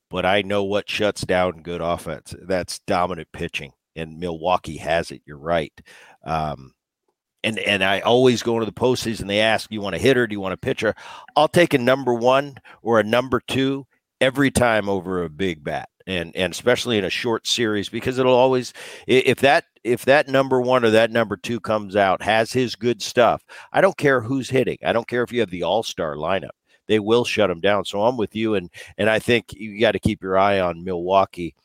but 0.09 0.25
I 0.25 0.41
know 0.41 0.63
what 0.63 0.89
shuts 0.89 1.21
down 1.21 1.61
good 1.61 1.81
offense. 1.81 2.35
That's 2.41 2.79
dominant 2.79 3.29
pitching, 3.31 3.73
and 3.95 4.19
Milwaukee 4.19 4.77
has 4.77 5.11
it. 5.11 5.21
You're 5.25 5.37
right. 5.37 5.73
Um, 6.23 6.73
and 7.43 7.59
and 7.59 7.83
I 7.83 7.99
always 7.99 8.41
go 8.41 8.55
into 8.55 8.65
the 8.65 8.71
postseason. 8.71 9.27
They 9.27 9.41
ask, 9.41 9.71
"You 9.71 9.81
want 9.81 9.95
a 9.95 9.99
hitter? 9.99 10.25
Do 10.25 10.33
you 10.33 10.39
want 10.39 10.53
a 10.53 10.57
pitcher?" 10.57 10.95
I'll 11.35 11.47
take 11.47 11.73
a 11.73 11.79
number 11.79 12.13
one 12.13 12.57
or 12.81 12.99
a 12.99 13.03
number 13.03 13.39
two 13.39 13.85
every 14.21 14.49
time 14.49 14.89
over 14.89 15.23
a 15.23 15.29
big 15.29 15.63
bat 15.63 15.89
and 16.07 16.35
and 16.35 16.53
especially 16.53 16.97
in 16.97 17.03
a 17.03 17.09
short 17.09 17.45
series 17.45 17.89
because 17.89 18.17
it'll 18.17 18.33
always 18.33 18.73
if 19.07 19.39
that 19.39 19.65
if 19.85 20.03
that 20.05 20.27
number 20.27 20.59
one 20.59 20.83
or 20.83 20.89
that 20.89 21.11
number 21.11 21.37
two 21.37 21.59
comes 21.59 21.95
out 21.95 22.21
has 22.21 22.51
his 22.51 22.75
good 22.75 23.01
stuff 23.01 23.43
i 23.71 23.79
don't 23.79 23.97
care 23.97 24.19
who's 24.19 24.49
hitting. 24.49 24.77
I 24.83 24.91
don't 24.91 25.07
care 25.07 25.23
if 25.23 25.31
you 25.31 25.39
have 25.41 25.51
the 25.51 25.63
all-star 25.63 26.15
lineup. 26.15 26.49
They 26.87 26.99
will 26.99 27.23
shut 27.23 27.49
him 27.49 27.61
down. 27.61 27.85
So 27.85 28.03
i'm 28.03 28.17
with 28.17 28.35
you 28.35 28.55
and 28.55 28.69
and 28.97 29.09
i 29.09 29.19
think 29.19 29.53
you 29.53 29.79
got 29.79 29.91
to 29.91 29.99
keep 29.99 30.21
your 30.21 30.37
eye 30.37 30.59
on 30.59 30.83
milwaukee. 30.83 31.55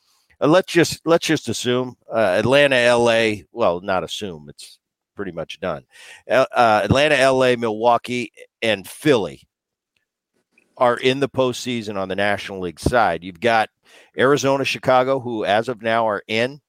Uh, 0.41 0.49
let's 0.49 0.73
just 0.73 1.01
let's 1.05 1.27
just 1.27 1.49
assume 1.49 1.97
uh, 2.13 2.37
atlanta 2.39 2.95
la 2.97 3.43
well 3.53 3.81
not 3.81 4.05
assume 4.05 4.49
it's 4.49 4.79
pretty 5.17 5.33
much 5.33 5.61
done. 5.61 5.85
Uh, 6.29 6.47
atlanta 6.85 7.33
la 7.33 7.57
milwaukee 7.57 8.33
and 8.63 8.87
philly 8.87 9.43
are 10.77 10.97
in 10.97 11.21
the 11.21 11.29
postseason 11.29 11.97
on 11.97 12.09
the 12.09 12.17
National 12.17 12.61
League 12.61 12.81
side. 12.81 13.23
You've 13.23 13.39
got 13.39 13.69
Arizona, 14.19 14.65
Chicago, 14.65 15.21
who 15.21 15.45
as 15.45 15.69
of 15.69 15.83
now 15.83 16.09
are 16.09 16.23
in, 16.27 16.61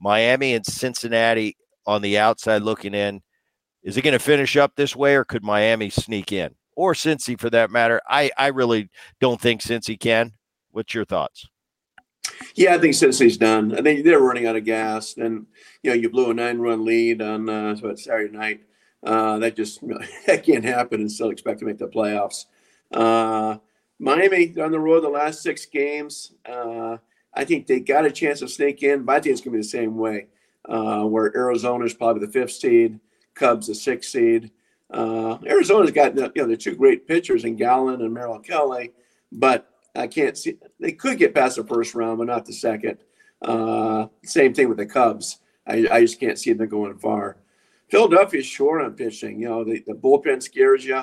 Miami 0.00 0.54
and 0.54 0.64
Cincinnati 0.64 1.56
on 1.86 2.02
the 2.02 2.18
outside 2.18 2.62
looking 2.62 2.94
in. 2.94 3.20
Is 3.82 3.96
it 3.96 4.02
going 4.02 4.12
to 4.12 4.18
finish 4.18 4.56
up 4.56 4.72
this 4.76 4.94
way, 4.94 5.14
or 5.14 5.24
could 5.24 5.42
Miami 5.42 5.90
sneak 5.90 6.32
in, 6.32 6.54
or 6.76 6.92
Cincy 6.94 7.38
for 7.38 7.50
that 7.50 7.70
matter? 7.70 8.00
I 8.08 8.30
I 8.36 8.48
really 8.48 8.90
don't 9.20 9.40
think 9.40 9.62
Cincy 9.62 9.98
can. 9.98 10.32
What's 10.70 10.94
your 10.94 11.04
thoughts? 11.04 11.46
Yeah, 12.54 12.74
I 12.74 12.78
think 12.78 12.94
Cincy's 12.94 13.38
done. 13.38 13.76
I 13.76 13.82
think 13.82 14.04
they're 14.04 14.20
running 14.20 14.46
out 14.46 14.56
of 14.56 14.64
gas, 14.64 15.16
and 15.16 15.46
you 15.82 15.90
know 15.90 15.94
you 15.94 16.10
blew 16.10 16.30
a 16.30 16.34
nine-run 16.34 16.84
lead 16.84 17.22
on 17.22 17.48
uh, 17.48 17.76
Saturday 17.96 18.36
night. 18.36 18.60
Uh, 19.02 19.38
that 19.38 19.56
just 19.56 19.80
that 20.26 20.44
can't 20.44 20.64
happen, 20.64 21.00
and 21.00 21.10
still 21.10 21.30
expect 21.30 21.60
to 21.60 21.64
make 21.64 21.78
the 21.78 21.88
playoffs. 21.88 22.44
Uh, 22.92 23.56
Miami 23.98 24.54
on 24.60 24.72
the 24.72 24.80
road 24.80 25.04
the 25.04 25.08
last 25.08 25.42
six 25.42 25.66
games. 25.66 26.32
Uh, 26.44 26.98
I 27.34 27.44
think 27.44 27.66
they 27.66 27.80
got 27.80 28.04
a 28.04 28.10
chance 28.10 28.40
to 28.40 28.48
sneak 28.48 28.82
in, 28.82 29.08
I 29.08 29.20
think 29.20 29.32
it's 29.32 29.40
going 29.40 29.52
to 29.52 29.58
be 29.58 29.62
the 29.62 29.64
same 29.64 29.96
way. 29.96 30.26
Uh, 30.68 31.04
where 31.04 31.34
Arizona 31.36 31.84
is 31.84 31.94
probably 31.94 32.26
the 32.26 32.32
fifth 32.32 32.52
seed, 32.52 33.00
Cubs 33.34 33.66
the 33.66 33.74
sixth 33.74 34.10
seed. 34.10 34.50
Uh, 34.90 35.38
Arizona's 35.46 35.90
got 35.90 36.14
you 36.16 36.30
know 36.36 36.46
the 36.46 36.56
two 36.56 36.74
great 36.74 37.06
pitchers 37.06 37.44
in 37.44 37.56
Gallen 37.56 38.02
and 38.02 38.12
Merrill 38.12 38.40
Kelly, 38.40 38.92
but 39.32 39.70
I 39.94 40.06
can't 40.06 40.36
see 40.36 40.58
they 40.78 40.92
could 40.92 41.18
get 41.18 41.34
past 41.34 41.56
the 41.56 41.64
first 41.64 41.94
round, 41.94 42.18
but 42.18 42.26
not 42.26 42.44
the 42.44 42.52
second. 42.52 42.98
Uh, 43.40 44.08
same 44.24 44.52
thing 44.52 44.68
with 44.68 44.78
the 44.78 44.86
Cubs. 44.86 45.38
I, 45.66 45.86
I 45.90 46.00
just 46.02 46.20
can't 46.20 46.38
see 46.38 46.52
them 46.52 46.68
going 46.68 46.98
far. 46.98 47.36
Philadelphia's 47.88 48.46
short 48.46 48.82
on 48.82 48.92
pitching. 48.94 49.40
You 49.40 49.48
know, 49.48 49.64
the, 49.64 49.82
the 49.86 49.94
bullpen 49.94 50.42
scares 50.42 50.84
you, 50.84 51.02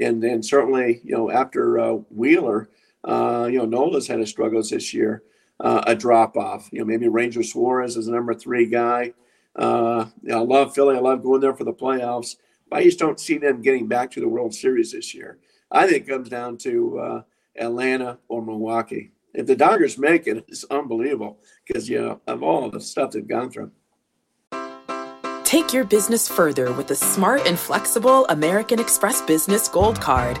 and 0.00 0.22
then 0.22 0.42
certainly 0.42 1.00
you 1.04 1.16
know 1.16 1.30
after 1.30 1.78
uh, 1.78 1.92
Wheeler, 2.10 2.68
uh, 3.04 3.48
you 3.50 3.58
know 3.58 3.66
Nola's 3.66 4.08
had 4.08 4.20
his 4.20 4.30
struggles 4.30 4.70
this 4.70 4.92
year, 4.92 5.22
uh, 5.60 5.82
a 5.86 5.94
drop 5.94 6.36
off. 6.36 6.68
You 6.72 6.80
know, 6.80 6.84
maybe 6.84 7.08
Ranger 7.08 7.42
Suarez 7.42 7.96
is 7.96 8.06
the 8.06 8.12
number 8.12 8.34
three 8.34 8.66
guy. 8.66 9.12
Uh, 9.54 10.06
you 10.22 10.30
know, 10.30 10.38
I 10.38 10.44
love 10.44 10.74
Philly. 10.74 10.96
I 10.96 11.00
love 11.00 11.22
going 11.22 11.40
there 11.40 11.54
for 11.54 11.64
the 11.64 11.72
playoffs. 11.72 12.36
But 12.68 12.80
I 12.80 12.84
just 12.84 12.98
don't 12.98 13.20
see 13.20 13.38
them 13.38 13.62
getting 13.62 13.86
back 13.86 14.10
to 14.12 14.20
the 14.20 14.28
World 14.28 14.54
Series 14.54 14.92
this 14.92 15.14
year. 15.14 15.38
I 15.70 15.86
think 15.86 16.06
it 16.06 16.10
comes 16.10 16.28
down 16.28 16.58
to 16.58 16.98
uh, 16.98 17.22
Atlanta 17.58 18.18
or 18.28 18.42
Milwaukee. 18.42 19.12
If 19.34 19.46
the 19.46 19.56
Dodgers 19.56 19.98
make 19.98 20.26
it, 20.26 20.44
it's 20.48 20.64
unbelievable 20.64 21.38
because 21.66 21.88
you 21.88 22.00
know 22.00 22.20
of 22.26 22.42
all 22.42 22.70
the 22.70 22.80
stuff 22.80 23.10
they've 23.10 23.26
gone 23.26 23.50
through. 23.50 23.70
Take 25.44 25.72
your 25.72 25.84
business 25.84 26.28
further 26.28 26.72
with 26.72 26.88
the 26.88 26.96
smart 26.96 27.46
and 27.46 27.58
flexible 27.58 28.26
American 28.26 28.80
Express 28.80 29.22
Business 29.22 29.68
Gold 29.68 30.00
Card. 30.00 30.40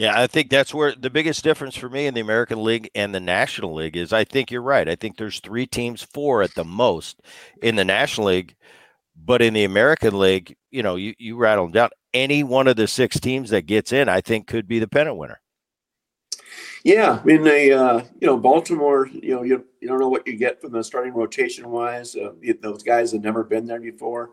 Yeah, 0.00 0.18
I 0.18 0.28
think 0.28 0.48
that's 0.48 0.72
where 0.72 0.94
the 0.94 1.10
biggest 1.10 1.44
difference 1.44 1.76
for 1.76 1.90
me 1.90 2.06
in 2.06 2.14
the 2.14 2.22
American 2.22 2.64
League 2.64 2.88
and 2.94 3.14
the 3.14 3.20
National 3.20 3.74
League 3.74 3.98
is 3.98 4.14
I 4.14 4.24
think 4.24 4.50
you're 4.50 4.62
right. 4.62 4.88
I 4.88 4.94
think 4.94 5.18
there's 5.18 5.40
three 5.40 5.66
teams, 5.66 6.00
four 6.00 6.42
at 6.42 6.54
the 6.54 6.64
most 6.64 7.20
in 7.62 7.76
the 7.76 7.84
National 7.84 8.28
League. 8.28 8.56
But 9.14 9.42
in 9.42 9.52
the 9.52 9.64
American 9.64 10.18
League, 10.18 10.56
you 10.70 10.82
know, 10.82 10.96
you, 10.96 11.12
you 11.18 11.36
rattle 11.36 11.66
them 11.66 11.72
down. 11.72 11.90
Any 12.14 12.42
one 12.42 12.66
of 12.66 12.76
the 12.76 12.88
six 12.88 13.20
teams 13.20 13.50
that 13.50 13.66
gets 13.66 13.92
in, 13.92 14.08
I 14.08 14.22
think, 14.22 14.46
could 14.46 14.66
be 14.66 14.78
the 14.78 14.88
pennant 14.88 15.18
winner. 15.18 15.38
Yeah, 16.82 17.20
I 17.20 17.24
mean, 17.26 17.42
they, 17.42 17.70
uh, 17.70 18.00
you 18.22 18.26
know, 18.26 18.38
Baltimore, 18.38 19.06
you 19.06 19.34
know, 19.34 19.42
you, 19.42 19.66
you 19.82 19.88
don't 19.88 20.00
know 20.00 20.08
what 20.08 20.26
you 20.26 20.34
get 20.34 20.62
from 20.62 20.72
the 20.72 20.82
starting 20.82 21.12
rotation 21.12 21.68
wise. 21.68 22.16
Uh, 22.16 22.32
those 22.62 22.82
guys 22.82 23.12
have 23.12 23.22
never 23.22 23.44
been 23.44 23.66
there 23.66 23.80
before. 23.80 24.30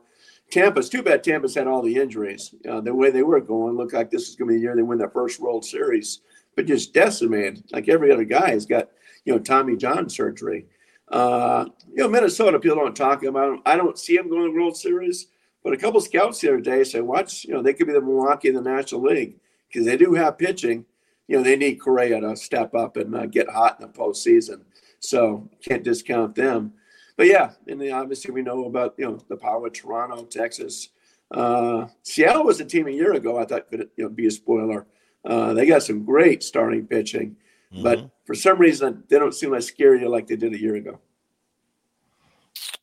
Tampa's 0.49 0.89
too 0.89 1.03
bad 1.03 1.23
Tampa's 1.23 1.55
had 1.55 1.67
all 1.67 1.81
the 1.81 1.95
injuries. 1.95 2.53
Uh, 2.69 2.79
the 2.79 2.93
way 2.93 3.11
they 3.11 3.23
were 3.23 3.41
going 3.41 3.75
looked 3.75 3.93
like 3.93 4.09
this 4.09 4.29
is 4.29 4.35
going 4.35 4.47
to 4.49 4.53
be 4.53 4.57
the 4.57 4.61
year 4.61 4.75
they 4.75 4.81
win 4.81 4.97
their 4.97 5.09
first 5.09 5.39
World 5.39 5.65
Series, 5.65 6.21
but 6.55 6.65
just 6.65 6.93
decimated. 6.93 7.63
Like 7.71 7.89
every 7.89 8.11
other 8.11 8.23
guy 8.23 8.51
has 8.51 8.65
got, 8.65 8.89
you 9.25 9.33
know, 9.33 9.39
Tommy 9.39 9.75
John 9.75 10.09
surgery. 10.09 10.65
Uh, 11.09 11.65
you 11.89 12.03
know, 12.03 12.09
Minnesota, 12.09 12.59
people 12.59 12.77
don't 12.77 12.95
talk 12.95 13.23
about 13.23 13.51
them. 13.51 13.61
I 13.65 13.75
don't 13.75 13.99
see 13.99 14.15
them 14.15 14.29
going 14.29 14.45
to 14.45 14.51
the 14.51 14.57
World 14.57 14.77
Series, 14.77 15.27
but 15.63 15.73
a 15.73 15.77
couple 15.77 15.99
scouts 15.99 16.39
the 16.39 16.49
other 16.49 16.61
day 16.61 16.83
said, 16.83 17.03
watch, 17.03 17.43
you 17.43 17.53
know, 17.53 17.61
they 17.61 17.73
could 17.73 17.87
be 17.87 17.93
the 17.93 18.01
Milwaukee 18.01 18.49
in 18.49 18.55
the 18.55 18.61
National 18.61 19.01
League 19.01 19.35
because 19.67 19.85
they 19.85 19.97
do 19.97 20.13
have 20.13 20.37
pitching. 20.37 20.85
You 21.27 21.37
know, 21.37 21.43
they 21.43 21.57
need 21.57 21.75
Correa 21.75 22.21
to 22.21 22.37
step 22.37 22.73
up 22.73 22.95
and 22.95 23.13
uh, 23.13 23.25
get 23.25 23.49
hot 23.49 23.79
in 23.79 23.87
the 23.87 23.93
postseason. 23.93 24.61
So 24.99 25.49
can't 25.61 25.83
discount 25.83 26.35
them 26.35 26.73
but 27.17 27.27
yeah, 27.27 27.51
and 27.67 27.81
then 27.81 27.91
obviously 27.91 28.31
we 28.31 28.41
know 28.41 28.65
about 28.65 28.95
you 28.97 29.05
know 29.05 29.19
the 29.27 29.35
power 29.35 29.67
of 29.67 29.73
Toronto, 29.73 30.23
Texas. 30.25 30.89
Uh, 31.29 31.87
Seattle 32.03 32.45
was 32.45 32.61
a 32.61 32.65
team 32.65 32.87
a 32.87 32.91
year 32.91 33.13
ago. 33.13 33.37
I 33.37 33.45
thought 33.45 33.69
could 33.69 33.89
you 33.97 34.05
know 34.05 34.09
be 34.09 34.27
a 34.27 34.31
spoiler. 34.31 34.87
Uh, 35.25 35.53
they 35.53 35.65
got 35.65 35.83
some 35.83 36.05
great 36.05 36.43
starting 36.43 36.87
pitching, 36.87 37.35
mm-hmm. 37.73 37.83
but 37.83 38.09
for 38.25 38.35
some 38.35 38.57
reason 38.57 39.03
they 39.09 39.19
don't 39.19 39.33
seem 39.33 39.53
as 39.53 39.65
scary 39.65 40.05
like 40.05 40.27
they 40.27 40.37
did 40.37 40.53
a 40.53 40.61
year 40.61 40.75
ago. 40.75 40.99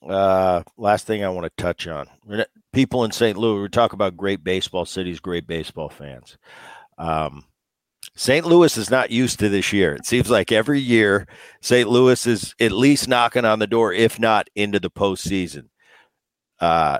Uh, 0.07 0.63
last 0.77 1.07
thing 1.07 1.25
I 1.25 1.31
want 1.31 1.45
to 1.45 1.63
touch 1.63 1.87
on 1.87 2.09
people 2.75 3.05
in 3.05 3.13
St. 3.13 3.39
Louis. 3.39 3.63
We 3.63 3.69
talk 3.69 3.95
about 3.95 4.17
great 4.17 4.45
baseball 4.45 4.85
cities, 4.85 5.21
great 5.21 5.47
baseball 5.47 5.89
fans. 5.89 6.37
Um, 6.99 7.45
St. 8.17 8.47
Louis 8.47 8.77
is 8.77 8.91
not 8.91 9.11
used 9.11 9.41
to 9.41 9.49
this 9.49 9.73
year. 9.73 9.95
It 9.95 10.07
seems 10.07 10.31
like 10.31 10.53
every 10.53 10.79
year 10.81 11.27
St. 11.61 11.89
Louis 11.89 12.27
is 12.27 12.55
at 12.61 12.71
least 12.71 13.09
knocking 13.09 13.45
on 13.45 13.59
the 13.59 13.67
door, 13.67 13.93
if 13.93 14.21
not 14.21 14.49
into 14.55 14.79
the 14.79 14.91
postseason. 14.91 15.69
Uh, 16.61 16.99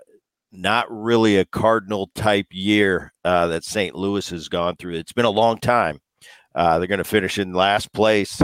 not 0.51 0.87
really 0.91 1.37
a 1.37 1.45
Cardinal 1.45 2.11
type 2.15 2.47
year 2.51 3.13
uh, 3.25 3.47
that 3.49 3.65
St. 3.65 3.95
Louis 3.95 4.29
has 4.31 4.49
gone 4.49 4.77
through. 4.77 4.95
It's 4.95 5.13
been 5.13 5.25
a 5.25 5.31
long 5.31 5.59
time. 5.59 6.01
Uh, 6.53 6.79
they're 6.79 6.89
going 6.89 6.99
to 6.99 7.05
finish 7.05 7.39
in 7.39 7.53
last 7.53 7.93
place. 7.93 8.43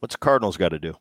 What's 0.00 0.14
the 0.14 0.18
Cardinals 0.18 0.56
got 0.56 0.70
to 0.70 0.78
do? 0.78 0.94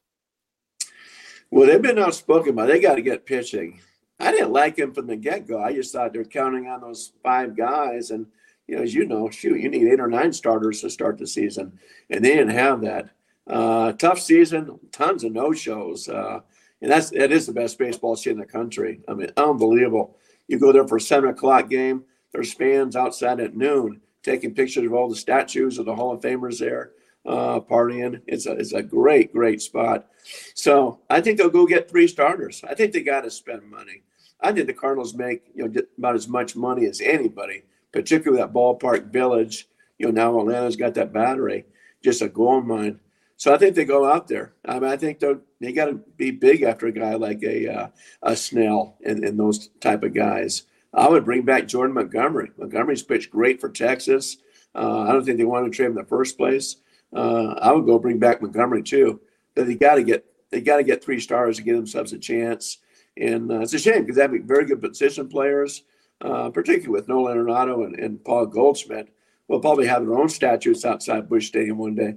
Well, 1.49 1.67
they've 1.67 1.81
been 1.81 1.99
outspoken 1.99 2.51
about 2.51 2.67
they 2.67 2.79
got 2.79 2.95
to 2.95 3.01
get 3.01 3.25
pitching. 3.25 3.79
I 4.19 4.31
didn't 4.31 4.51
like 4.51 4.77
him 4.77 4.93
from 4.93 5.07
the 5.07 5.15
get 5.15 5.47
go. 5.47 5.61
I 5.61 5.73
just 5.73 5.93
thought 5.93 6.13
they're 6.13 6.23
counting 6.25 6.67
on 6.67 6.81
those 6.81 7.13
five 7.23 7.55
guys 7.55 8.11
and– 8.11 8.27
you 8.73 8.79
know, 8.79 8.83
as 8.83 8.93
you 8.95 9.05
know, 9.05 9.29
shoot, 9.29 9.59
you 9.59 9.69
need 9.69 9.87
eight 9.87 9.99
or 9.99 10.07
nine 10.07 10.33
starters 10.33 10.81
to 10.81 10.89
start 10.89 11.17
the 11.17 11.27
season, 11.27 11.77
and 12.09 12.25
they 12.25 12.35
didn't 12.35 12.55
have 12.55 12.81
that. 12.81 13.09
Uh, 13.45 13.91
tough 13.93 14.19
season, 14.19 14.79
tons 14.91 15.23
of 15.23 15.31
no 15.31 15.53
shows, 15.53 16.09
uh, 16.09 16.39
and 16.81 16.91
that's 16.91 17.11
that 17.11 17.31
is 17.31 17.45
the 17.45 17.53
best 17.53 17.77
baseball 17.77 18.15
city 18.15 18.31
in 18.31 18.39
the 18.39 18.45
country. 18.45 19.01
I 19.07 19.13
mean, 19.13 19.31
unbelievable. 19.37 20.17
You 20.47 20.57
go 20.57 20.71
there 20.71 20.87
for 20.87 20.99
seven 20.99 21.29
o'clock 21.29 21.69
game. 21.69 22.03
There's 22.31 22.53
fans 22.53 22.95
outside 22.95 23.39
at 23.39 23.55
noon 23.55 24.01
taking 24.23 24.55
pictures 24.55 24.85
of 24.85 24.93
all 24.93 25.09
the 25.09 25.15
statues 25.15 25.77
of 25.77 25.85
the 25.85 25.95
Hall 25.95 26.13
of 26.13 26.21
Famers 26.21 26.57
there, 26.59 26.91
uh, 27.25 27.59
partying. 27.59 28.21
It's 28.25 28.47
a 28.47 28.53
it's 28.53 28.73
a 28.73 28.81
great 28.81 29.33
great 29.33 29.61
spot. 29.61 30.07
So 30.55 30.99
I 31.09 31.21
think 31.21 31.37
they'll 31.37 31.49
go 31.49 31.67
get 31.67 31.91
three 31.91 32.07
starters. 32.07 32.63
I 32.67 32.73
think 32.73 32.91
they 32.91 33.01
got 33.01 33.21
to 33.21 33.29
spend 33.29 33.69
money. 33.69 34.01
I 34.41 34.51
think 34.51 34.67
the 34.67 34.73
Cardinals 34.73 35.13
make 35.13 35.43
you 35.53 35.67
know 35.67 35.81
about 35.97 36.15
as 36.15 36.27
much 36.27 36.55
money 36.55 36.85
as 36.85 37.01
anybody 37.01 37.63
particularly 37.93 38.41
that 38.41 38.51
ballpark 38.53 39.11
village. 39.13 39.69
You 39.97 40.07
know, 40.07 40.11
now 40.11 40.39
Atlanta's 40.39 40.75
got 40.75 40.95
that 40.95 41.13
battery, 41.13 41.65
just 42.03 42.21
a 42.21 42.27
gold 42.27 42.67
mine. 42.67 42.99
So 43.37 43.53
I 43.53 43.57
think 43.57 43.75
they 43.75 43.85
go 43.85 44.09
out 44.09 44.27
there. 44.27 44.53
I 44.65 44.79
mean, 44.79 44.89
I 44.89 44.97
think 44.97 45.19
they 45.19 45.35
they 45.59 45.71
got 45.71 45.85
to 45.85 45.93
be 46.17 46.31
big 46.31 46.63
after 46.63 46.87
a 46.87 46.91
guy 46.91 47.15
like 47.15 47.41
a 47.43 47.67
uh, 47.67 47.87
a 48.21 48.35
Snell 48.35 48.97
and, 49.05 49.23
and 49.23 49.39
those 49.39 49.69
type 49.79 50.03
of 50.03 50.13
guys. 50.13 50.63
I 50.93 51.07
would 51.07 51.25
bring 51.25 51.43
back 51.43 51.67
Jordan 51.67 51.95
Montgomery. 51.95 52.51
Montgomery's 52.57 53.01
pitched 53.01 53.31
great 53.31 53.59
for 53.59 53.69
Texas. 53.69 54.37
Uh, 54.75 55.01
I 55.01 55.11
don't 55.11 55.25
think 55.25 55.37
they 55.37 55.43
wanted 55.43 55.71
to 55.71 55.75
trade 55.75 55.87
him 55.87 55.91
in 55.93 55.97
the 55.97 56.05
first 56.05 56.37
place. 56.37 56.77
Uh, 57.11 57.55
I 57.61 57.71
would 57.71 57.85
go 57.85 57.97
bring 57.99 58.19
back 58.19 58.41
Montgomery 58.41 58.83
too. 58.83 59.21
But 59.55 59.67
they 59.67 59.75
got 59.75 59.95
to 59.95 60.03
get 60.03 60.25
they 60.49 60.61
got 60.61 60.77
to 60.77 60.83
get 60.83 61.03
three 61.03 61.19
stars 61.19 61.57
to 61.57 61.63
give 61.63 61.75
themselves 61.75 62.13
a 62.13 62.19
chance. 62.19 62.77
And 63.17 63.51
uh, 63.51 63.59
it's 63.59 63.73
a 63.73 63.79
shame 63.79 64.01
because 64.01 64.15
they 64.15 64.21
have 64.21 64.31
very 64.45 64.65
good 64.65 64.81
position 64.81 65.27
players 65.27 65.83
uh, 66.23 66.49
particularly 66.49 66.89
with 66.89 67.07
Nolan 67.07 67.37
Arenado 67.37 67.85
and, 67.85 67.99
and 67.99 68.23
Paul 68.23 68.45
Goldschmidt, 68.47 69.13
will 69.47 69.59
probably 69.59 69.87
have 69.87 70.05
their 70.05 70.17
own 70.17 70.29
statues 70.29 70.85
outside 70.85 71.29
Busch 71.29 71.47
Stadium 71.47 71.77
one 71.77 71.95
day. 71.95 72.15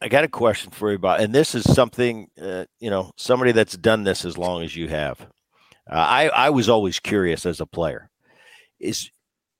I 0.00 0.08
got 0.08 0.24
a 0.24 0.28
question 0.28 0.70
for 0.70 0.90
you 0.90 0.96
about, 0.96 1.20
and 1.20 1.34
this 1.34 1.54
is 1.54 1.64
something, 1.64 2.30
uh, 2.40 2.66
you 2.78 2.88
know, 2.88 3.10
somebody 3.16 3.50
that's 3.50 3.76
done 3.76 4.04
this 4.04 4.24
as 4.24 4.38
long 4.38 4.62
as 4.62 4.76
you 4.76 4.88
have. 4.88 5.20
Uh, 5.90 5.94
I 5.94 6.28
I 6.28 6.50
was 6.50 6.68
always 6.68 7.00
curious 7.00 7.44
as 7.44 7.60
a 7.60 7.66
player, 7.66 8.10
is 8.78 9.10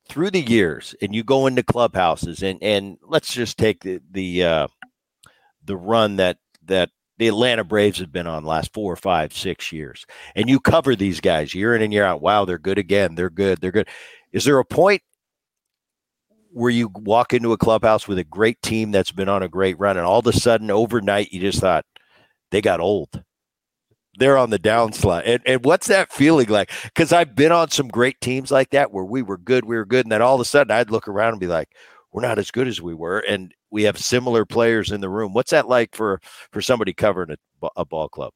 through 0.09 0.31
the 0.31 0.41
years, 0.41 0.95
and 1.03 1.15
you 1.15 1.25
go 1.25 1.47
into 1.47 1.65
clubhouses, 1.65 2.43
and 2.43 2.63
and 2.63 2.99
let's 3.03 3.35
just 3.35 3.59
take 3.59 3.83
the 3.83 4.01
the 4.11 4.45
uh, 4.45 4.69
the 5.65 5.77
run 5.77 6.17
that 6.17 6.39
that 6.67 6.91
the 7.19 7.29
Atlanta 7.29 7.65
Braves 7.65 7.99
have 7.99 8.13
been 8.13 8.27
on 8.27 8.45
last 8.45 8.73
four, 8.73 8.97
five, 8.97 9.33
six 9.33 9.73
years, 9.73 10.07
and 10.35 10.49
you 10.49 10.61
cover 10.61 10.97
these 10.97 11.21
guys 11.21 11.55
year 11.55 11.75
in 11.75 11.83
and 11.83 11.93
year 11.93 12.05
out. 12.05 12.23
Wow, 12.23 12.45
they're 12.45 12.59
good 12.59 12.79
again. 12.79 13.15
They're 13.15 13.31
good. 13.31 13.61
They're 13.61 13.73
good. 13.73 13.89
Is 14.33 14.45
there 14.45 14.59
a 14.59 14.65
point 14.65 15.03
where 16.51 16.71
you 16.71 16.91
walk 16.95 17.35
into 17.35 17.53
a 17.53 17.59
clubhouse 17.59 18.09
with 18.09 18.19
a 18.19 18.25
great 18.25 18.63
team 18.63 18.91
that's 18.91 19.13
been 19.13 19.29
on 19.29 19.43
a 19.43 19.49
great 19.49 19.79
run, 19.79 19.97
and 19.97 20.07
all 20.07 20.21
of 20.21 20.27
a 20.27 20.33
sudden, 20.33 20.71
overnight, 20.71 21.33
you 21.33 21.41
just 21.41 21.61
thought 21.61 21.85
they 22.51 22.61
got 22.61 22.81
old? 22.81 23.23
They're 24.19 24.39
on 24.39 24.51
the 24.51 24.59
downslide. 24.59 25.23
And, 25.27 25.43
and 25.47 25.65
what's 25.65 25.87
that 25.89 26.13
feeling 26.13 26.49
like? 26.49 26.73
Because 26.85 27.13
I've 27.13 27.37
been 27.37 27.53
on 27.53 27.71
some 27.71 27.87
great 27.87 28.21
teams 28.21 28.51
like 28.51 28.71
that 28.71 28.93
where 28.93 29.05
we 29.05 29.23
were 29.23 29.39
good, 29.39 29.65
we 29.65 29.77
were 29.77 29.85
good, 29.85 30.07
and 30.07 30.13
then 30.13 30.23
all 30.23 30.35
of 30.35 30.41
a 30.41 30.45
sudden, 30.45 30.71
I'd 30.71 30.91
look 30.91 31.07
around 31.07 31.33
and 31.33 31.41
be 31.41 31.47
like, 31.47 31.69
we're 32.13 32.23
not 32.23 32.39
as 32.39 32.51
good 32.51 32.67
as 32.67 32.81
we 32.81 32.95
were, 32.95 33.19
and 33.19 33.55
we 33.71 33.85
have 33.85 33.99
similar 33.99 34.45
players 34.45 34.91
in 34.91 35.01
the 35.01 35.09
room. 35.09 35.33
What's 35.33 35.51
that 35.51 35.69
like 35.69 35.95
for 35.95 36.21
for 36.53 36.61
somebody 36.61 36.93
covering 36.93 37.37
a, 37.63 37.69
a 37.77 37.85
ball 37.85 38.09
club? 38.09 38.33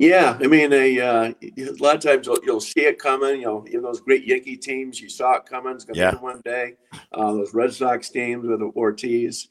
Yeah, 0.00 0.38
I 0.42 0.46
mean, 0.46 0.72
a, 0.72 0.98
uh, 0.98 1.32
a 1.42 1.70
lot 1.78 1.94
of 1.96 2.00
times 2.00 2.26
you'll, 2.26 2.38
you'll, 2.42 2.62
see 2.62 2.86
it 2.86 2.98
coming. 2.98 3.42
You 3.42 3.46
know, 3.46 3.64
in 3.70 3.82
those 3.82 4.00
great 4.00 4.26
Yankee 4.26 4.56
teams, 4.56 4.98
you 4.98 5.10
saw 5.10 5.34
it 5.34 5.44
coming. 5.44 5.74
It's 5.74 5.84
going 5.84 5.96
to 5.96 6.00
yeah. 6.00 6.14
one 6.14 6.40
day. 6.42 6.76
Uh, 7.12 7.32
those 7.34 7.52
Red 7.52 7.74
Sox 7.74 8.08
teams 8.08 8.46
with 8.46 8.62
Ortiz, 8.62 9.48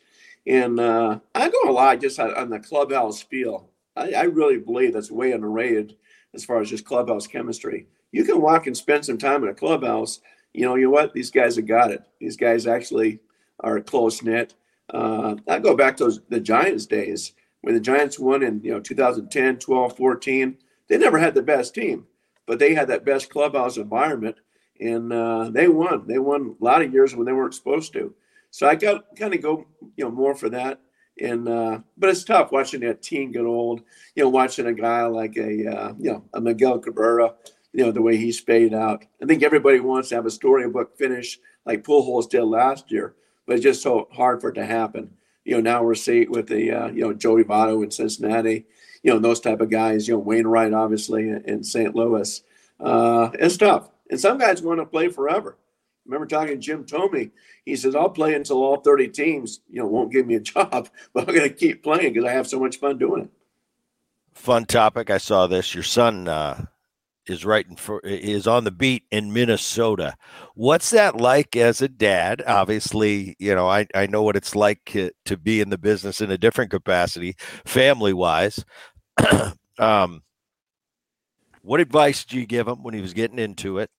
and 0.47 0.79
uh, 0.79 1.19
I 1.35 1.49
go 1.51 1.69
a 1.69 1.71
lot 1.71 2.01
just 2.01 2.19
on, 2.19 2.33
on 2.33 2.49
the 2.49 2.57
clubhouse 2.57 3.21
feel. 3.21 3.69
I, 3.95 4.13
I, 4.13 4.23
really 4.23 4.57
believe 4.57 4.93
that's 4.93 5.11
way 5.11 5.33
underrated 5.33 5.97
as 6.33 6.45
far 6.45 6.59
as 6.61 6.71
just 6.71 6.83
clubhouse 6.83 7.27
chemistry. 7.27 7.85
You 8.11 8.23
can 8.23 8.41
walk 8.41 8.65
and 8.65 8.75
spend 8.75 9.05
some 9.05 9.19
time 9.19 9.43
in 9.43 9.49
a 9.49 9.53
clubhouse. 9.53 10.19
You 10.53 10.65
know, 10.65 10.73
you 10.73 10.85
know 10.85 10.91
what? 10.91 11.13
These 11.13 11.29
guys 11.29 11.57
have 11.57 11.67
got 11.67 11.91
it. 11.91 12.01
These 12.19 12.37
guys 12.37 12.65
actually 12.65 13.19
are 13.61 13.79
close 13.81 14.23
knit. 14.23 14.55
Uh, 14.93 15.35
I 15.47 15.59
go 15.59 15.75
back 15.75 15.97
to 15.97 16.05
those, 16.05 16.21
the 16.29 16.39
Giants 16.39 16.85
days 16.85 17.33
when 17.61 17.73
the 17.73 17.79
Giants 17.79 18.19
won 18.19 18.43
in 18.43 18.61
you 18.63 18.71
know 18.71 18.79
2010, 18.79 19.57
12, 19.57 19.97
14. 19.97 20.57
They 20.87 20.97
never 20.97 21.19
had 21.19 21.35
the 21.35 21.43
best 21.43 21.75
team, 21.75 22.07
but 22.45 22.59
they 22.59 22.73
had 22.73 22.87
that 22.87 23.05
best 23.05 23.29
clubhouse 23.29 23.77
environment, 23.77 24.37
and 24.79 25.13
uh, 25.13 25.49
they 25.51 25.67
won. 25.67 26.07
They 26.07 26.19
won 26.19 26.55
a 26.59 26.63
lot 26.63 26.81
of 26.81 26.93
years 26.93 27.15
when 27.15 27.25
they 27.25 27.33
weren't 27.33 27.53
supposed 27.53 27.93
to. 27.93 28.13
So 28.51 28.67
I 28.67 28.75
got 28.75 29.15
kind 29.15 29.33
of 29.33 29.41
go 29.41 29.65
you 29.95 30.05
know 30.05 30.11
more 30.11 30.35
for 30.35 30.49
that. 30.49 30.79
And 31.21 31.47
uh, 31.49 31.79
but 31.97 32.09
it's 32.09 32.23
tough 32.23 32.51
watching 32.51 32.79
that 32.81 33.01
team 33.01 33.31
get 33.31 33.43
old. 33.43 33.81
You 34.15 34.23
know, 34.23 34.29
watching 34.29 34.67
a 34.67 34.73
guy 34.73 35.05
like 35.05 35.35
a 35.37 35.67
uh, 35.67 35.93
you 35.99 36.11
know 36.11 36.23
a 36.33 36.41
Miguel 36.41 36.79
Cabrera, 36.79 37.35
you 37.73 37.85
know 37.85 37.91
the 37.91 38.01
way 38.01 38.17
he's 38.17 38.39
faded 38.39 38.73
out. 38.73 39.03
I 39.21 39.25
think 39.25 39.43
everybody 39.43 39.79
wants 39.79 40.09
to 40.09 40.15
have 40.15 40.25
a 40.25 40.31
storybook 40.31 40.97
finish 40.97 41.39
like 41.65 41.83
Pujols 41.83 42.29
did 42.29 42.43
last 42.43 42.91
year, 42.91 43.15
but 43.49 43.55
it's 43.55 43.63
just 43.63 43.81
so 43.81 44.07
hard 44.11 44.39
for 44.39 44.49
it 44.49 44.53
to 44.53 44.65
happen. 44.65 45.17
You 45.43 45.55
know, 45.55 45.61
now 45.61 45.83
we're 45.83 45.95
seeing 45.95 46.29
with 46.29 46.47
the 46.47 46.71
uh, 46.71 46.87
you 46.89 47.01
know 47.01 47.13
Joey 47.13 47.43
Votto 47.43 47.83
in 47.83 47.89
Cincinnati, 47.89 48.65
you 49.01 49.11
know 49.11 49.19
those 49.19 49.39
type 49.39 49.59
of 49.59 49.69
guys. 49.71 50.07
You 50.07 50.13
know 50.13 50.19
Wainwright 50.19 50.73
obviously 50.73 51.29
in, 51.29 51.43
in 51.45 51.63
St. 51.63 51.95
Louis. 51.95 52.43
Uh, 52.79 53.31
it's 53.33 53.57
tough, 53.57 53.89
and 54.11 54.19
some 54.19 54.37
guys 54.37 54.61
want 54.61 54.79
to 54.79 54.85
play 54.85 55.09
forever 55.09 55.57
remember 56.09 56.25
talking 56.25 56.55
to 56.55 56.57
Jim 56.57 56.83
Thome. 56.85 57.31
He 57.65 57.75
says, 57.75 57.95
I'll 57.95 58.09
play 58.09 58.33
until 58.33 58.63
all 58.63 58.77
30 58.77 59.09
teams, 59.09 59.61
you 59.69 59.79
know, 59.79 59.87
won't 59.87 60.11
give 60.11 60.25
me 60.25 60.35
a 60.35 60.39
job, 60.39 60.89
but 61.13 61.27
I'm 61.27 61.35
going 61.35 61.49
to 61.49 61.55
keep 61.55 61.83
playing 61.83 62.13
because 62.13 62.27
I 62.27 62.33
have 62.33 62.47
so 62.47 62.59
much 62.59 62.77
fun 62.77 62.97
doing 62.97 63.23
it. 63.23 63.29
Fun 64.33 64.65
topic. 64.65 65.09
I 65.09 65.17
saw 65.17 65.47
this. 65.47 65.73
Your 65.73 65.83
son 65.83 66.27
uh, 66.27 66.65
is 67.29 67.45
writing 67.45 67.75
for 67.75 67.99
is 68.01 68.47
on 68.47 68.63
the 68.63 68.71
beat 68.71 69.03
in 69.11 69.31
Minnesota. 69.31 70.15
What's 70.55 70.89
that 70.89 71.15
like 71.15 71.55
as 71.55 71.81
a 71.81 71.87
dad? 71.87 72.43
Obviously, 72.45 73.35
you 73.39 73.53
know, 73.53 73.67
I, 73.67 73.87
I 73.93 74.07
know 74.07 74.23
what 74.23 74.35
it's 74.35 74.55
like 74.55 74.81
to, 74.87 75.11
to 75.25 75.37
be 75.37 75.61
in 75.61 75.69
the 75.69 75.77
business 75.77 76.21
in 76.21 76.31
a 76.31 76.37
different 76.37 76.71
capacity, 76.71 77.35
family 77.65 78.13
wise. 78.13 78.63
um, 79.79 80.23
what 81.61 81.79
advice 81.79 82.25
do 82.25 82.39
you 82.39 82.45
give 82.45 82.67
him 82.67 82.83
when 82.83 82.93
he 82.93 83.01
was 83.01 83.13
getting 83.13 83.39
into 83.39 83.77
it? 83.77 83.89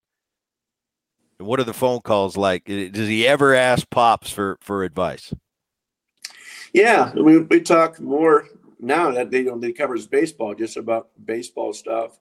And 1.39 1.47
what 1.47 1.61
are 1.61 1.65
the 1.65 1.73
phone 1.73 2.01
calls 2.01 2.37
like? 2.37 2.65
Does 2.65 3.09
he 3.09 3.27
ever 3.27 3.55
ask 3.55 3.89
pops 3.91 4.31
for 4.31 4.59
for 4.61 4.85
advice? 4.85 5.33
Yeah, 6.73 7.11
mean, 7.15 7.49
we 7.49 7.61
talk 7.61 8.01
more 8.01 8.47
now 8.79 9.11
that 9.13 9.31
they 9.31 9.41
you 9.41 9.47
know 9.47 9.59
they 9.59 9.73
covers 9.73 10.07
baseball, 10.07 10.55
just 10.55 10.77
about 10.77 11.09
baseball 11.25 11.73
stuff. 11.73 12.19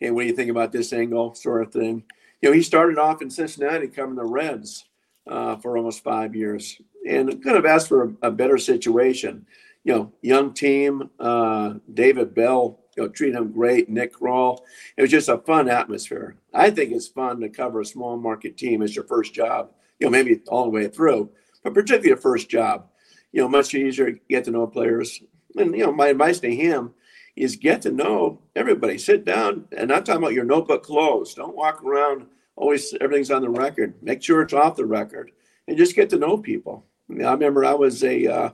And 0.00 0.14
what 0.14 0.22
do 0.22 0.28
you 0.28 0.36
think 0.36 0.50
about 0.50 0.72
this 0.72 0.92
angle, 0.92 1.34
sort 1.34 1.62
of 1.62 1.72
thing? 1.72 2.04
You 2.40 2.50
know, 2.50 2.54
he 2.54 2.62
started 2.62 2.98
off 2.98 3.22
in 3.22 3.30
Cincinnati 3.30 3.88
covering 3.88 4.16
the 4.16 4.24
Reds 4.24 4.84
uh, 5.26 5.56
for 5.56 5.76
almost 5.76 6.04
five 6.04 6.34
years, 6.34 6.80
and 7.08 7.42
kind 7.42 7.56
of 7.56 7.66
asked 7.66 7.88
for 7.88 8.04
a, 8.04 8.28
a 8.28 8.30
better 8.30 8.58
situation. 8.58 9.46
You 9.84 9.94
know, 9.94 10.12
young 10.20 10.52
team. 10.52 11.10
Uh, 11.18 11.74
David 11.92 12.34
Bell 12.34 12.80
you 12.96 13.02
know, 13.02 13.08
treat 13.08 13.34
him 13.34 13.52
great. 13.52 13.88
Nick 13.88 14.14
Krall. 14.14 14.60
It 14.96 15.02
was 15.02 15.10
just 15.10 15.28
a 15.28 15.38
fun 15.38 15.68
atmosphere. 15.68 16.36
I 16.54 16.70
think 16.70 16.92
it's 16.92 17.08
fun 17.08 17.40
to 17.40 17.48
cover 17.48 17.80
a 17.80 17.84
small 17.84 18.16
market 18.16 18.56
team 18.56 18.82
as 18.82 18.96
your 18.96 19.04
first 19.04 19.34
job. 19.34 19.70
You 19.98 20.06
know, 20.06 20.10
maybe 20.10 20.40
all 20.48 20.64
the 20.64 20.70
way 20.70 20.88
through, 20.88 21.30
but 21.62 21.74
particularly 21.74 22.12
a 22.12 22.16
first 22.16 22.48
job. 22.48 22.86
You 23.32 23.42
know, 23.42 23.48
much 23.48 23.74
easier 23.74 24.12
to 24.12 24.18
get 24.28 24.44
to 24.44 24.50
know 24.50 24.66
players. 24.66 25.22
And 25.56 25.76
you 25.76 25.84
know, 25.84 25.92
my 25.92 26.08
advice 26.08 26.40
to 26.40 26.54
him 26.54 26.92
is 27.36 27.56
get 27.56 27.82
to 27.82 27.92
know 27.92 28.40
everybody. 28.54 28.98
Sit 28.98 29.24
down, 29.24 29.66
and 29.76 29.92
I'm 29.92 30.04
talking 30.04 30.22
about 30.22 30.32
your 30.32 30.44
notebook 30.44 30.82
closed. 30.82 31.36
Don't 31.36 31.56
walk 31.56 31.82
around 31.84 32.26
always 32.56 32.94
everything's 33.00 33.30
on 33.30 33.42
the 33.42 33.48
record. 33.48 33.94
Make 34.02 34.22
sure 34.22 34.42
it's 34.42 34.52
off 34.52 34.76
the 34.76 34.86
record, 34.86 35.30
and 35.68 35.76
just 35.76 35.94
get 35.94 36.10
to 36.10 36.18
know 36.18 36.38
people. 36.38 36.84
I, 37.08 37.12
mean, 37.12 37.26
I 37.26 37.32
remember 37.32 37.64
I 37.64 37.74
was 37.74 38.02
a 38.02 38.26
uh, 38.26 38.50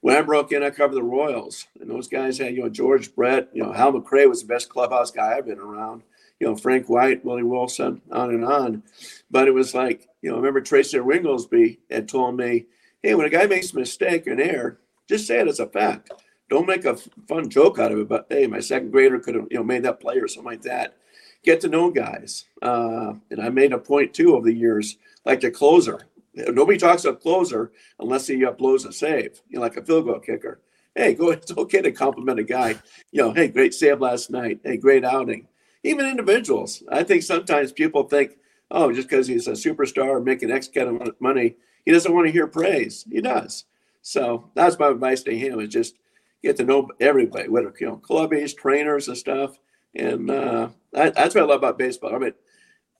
when 0.00 0.16
I 0.16 0.22
broke 0.22 0.52
in, 0.52 0.62
I 0.62 0.70
covered 0.70 0.94
the 0.94 1.02
Royals, 1.02 1.66
and 1.80 1.90
those 1.90 2.08
guys 2.08 2.38
had 2.38 2.54
you 2.54 2.62
know 2.62 2.68
George 2.68 3.14
Brett, 3.14 3.48
you 3.52 3.62
know 3.62 3.72
Hal 3.72 3.92
McRae 3.92 4.28
was 4.28 4.42
the 4.42 4.48
best 4.48 4.68
clubhouse 4.68 5.10
guy 5.10 5.36
I've 5.36 5.46
been 5.46 5.58
around. 5.58 6.02
You 6.38 6.46
know 6.46 6.56
Frank 6.56 6.88
White, 6.88 7.24
Willie 7.24 7.42
Wilson, 7.42 8.00
on 8.12 8.30
and 8.30 8.44
on. 8.44 8.82
But 9.30 9.48
it 9.48 9.54
was 9.54 9.74
like 9.74 10.06
you 10.22 10.30
know, 10.30 10.36
I 10.36 10.38
remember 10.38 10.60
Tracy 10.60 10.98
Ringolsby 10.98 11.78
had 11.90 12.08
told 12.08 12.36
me, 12.36 12.66
"Hey, 13.02 13.14
when 13.14 13.26
a 13.26 13.30
guy 13.30 13.46
makes 13.46 13.72
a 13.72 13.76
mistake 13.76 14.26
or 14.26 14.32
an 14.32 14.40
error, 14.40 14.80
just 15.08 15.26
say 15.26 15.40
it 15.40 15.48
as 15.48 15.60
a 15.60 15.66
fact. 15.66 16.12
Don't 16.48 16.66
make 16.66 16.84
a 16.84 16.96
fun 17.26 17.48
joke 17.50 17.78
out 17.78 17.92
of 17.92 17.98
it. 17.98 18.08
But 18.08 18.26
hey, 18.30 18.46
my 18.46 18.60
second 18.60 18.90
grader 18.90 19.18
could 19.18 19.34
have 19.34 19.46
you 19.50 19.58
know 19.58 19.64
made 19.64 19.82
that 19.82 20.00
play 20.00 20.18
or 20.18 20.28
something 20.28 20.50
like 20.50 20.62
that. 20.62 20.96
Get 21.44 21.60
to 21.60 21.68
know 21.68 21.90
guys, 21.90 22.46
uh, 22.62 23.14
and 23.30 23.40
I 23.40 23.48
made 23.50 23.72
a 23.72 23.78
point 23.78 24.14
too 24.14 24.34
over 24.34 24.46
the 24.46 24.54
years, 24.54 24.96
like 25.24 25.40
the 25.40 25.50
closer. 25.50 26.00
Nobody 26.34 26.78
talks 26.78 27.04
about 27.04 27.20
closer 27.20 27.72
unless 27.98 28.26
he 28.26 28.44
uh, 28.44 28.52
blows 28.52 28.84
a 28.84 28.92
save, 28.92 29.40
you 29.48 29.56
know, 29.56 29.62
like 29.62 29.76
a 29.76 29.84
field 29.84 30.06
goal 30.06 30.20
kicker. 30.20 30.60
Hey, 30.94 31.14
go. 31.14 31.30
It's 31.32 31.56
okay 31.56 31.82
to 31.82 31.92
compliment 31.92 32.40
a 32.40 32.44
guy. 32.44 32.76
You 33.12 33.22
know, 33.22 33.32
hey, 33.32 33.48
great 33.48 33.74
save 33.74 34.00
last 34.00 34.30
night. 34.30 34.60
Hey, 34.64 34.76
great 34.76 35.04
outing. 35.04 35.46
Even 35.84 36.06
individuals. 36.06 36.82
I 36.90 37.04
think 37.04 37.22
sometimes 37.22 37.72
people 37.72 38.02
think, 38.04 38.32
oh, 38.70 38.92
just 38.92 39.08
because 39.08 39.26
he's 39.26 39.46
a 39.46 39.52
superstar 39.52 40.22
making 40.22 40.50
X 40.50 40.68
kind 40.68 41.00
of 41.00 41.20
money, 41.20 41.56
he 41.84 41.92
doesn't 41.92 42.12
want 42.12 42.26
to 42.26 42.32
hear 42.32 42.46
praise. 42.46 43.04
He 43.10 43.20
does. 43.20 43.64
So 44.02 44.50
that's 44.54 44.78
my 44.78 44.88
advice 44.88 45.22
to 45.22 45.36
him: 45.36 45.60
is 45.60 45.68
just 45.68 45.94
get 46.42 46.56
to 46.56 46.64
know 46.64 46.88
everybody, 47.00 47.48
whether 47.48 47.72
you 47.78 47.86
know 47.86 47.96
clubbies, 47.96 48.56
trainers, 48.56 49.08
and 49.08 49.16
stuff. 49.16 49.58
And 49.94 50.30
uh, 50.30 50.68
that's 50.92 51.34
what 51.34 51.44
I 51.44 51.46
love 51.46 51.58
about 51.58 51.78
baseball. 51.78 52.14
I 52.14 52.18
mean, 52.18 52.34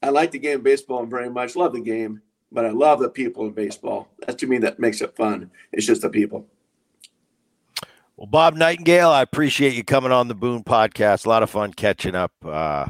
I 0.03 0.11
like 0.11 0.31
the 0.31 0.39
game 0.39 0.59
of 0.59 0.65
baseball 0.65 1.05
very 1.07 1.31
much. 1.31 1.57
Love 1.57 1.73
the 1.73 1.81
game 1.81 2.23
but 2.51 2.65
I 2.65 2.71
love 2.71 3.01
the 3.01 3.09
people 3.09 3.47
in 3.47 3.53
baseball. 3.53 4.09
That's 4.21 4.41
to 4.41 4.47
me 4.47 4.59
that 4.59 4.79
makes 4.79 5.01
it 5.01 5.17
fun. 5.17 5.51
It's 5.73 5.87
just 5.87 6.03
the 6.03 6.11
people. 6.11 6.47
Well, 8.17 8.27
Bob 8.27 8.57
Nightengale, 8.57 9.13
I 9.13 9.23
appreciate 9.23 9.75
you 9.75 9.85
coming 9.85 10.13
on 10.13 10.29
the 10.29 10.35
Boone 10.35 10.65
podcast. 10.65 11.25
A 11.25 11.29
lot 11.29 11.43
of 11.43 11.51
fun 11.51 11.73
catching 11.73 12.15
up. 12.15 12.33
Uh, 12.45 12.87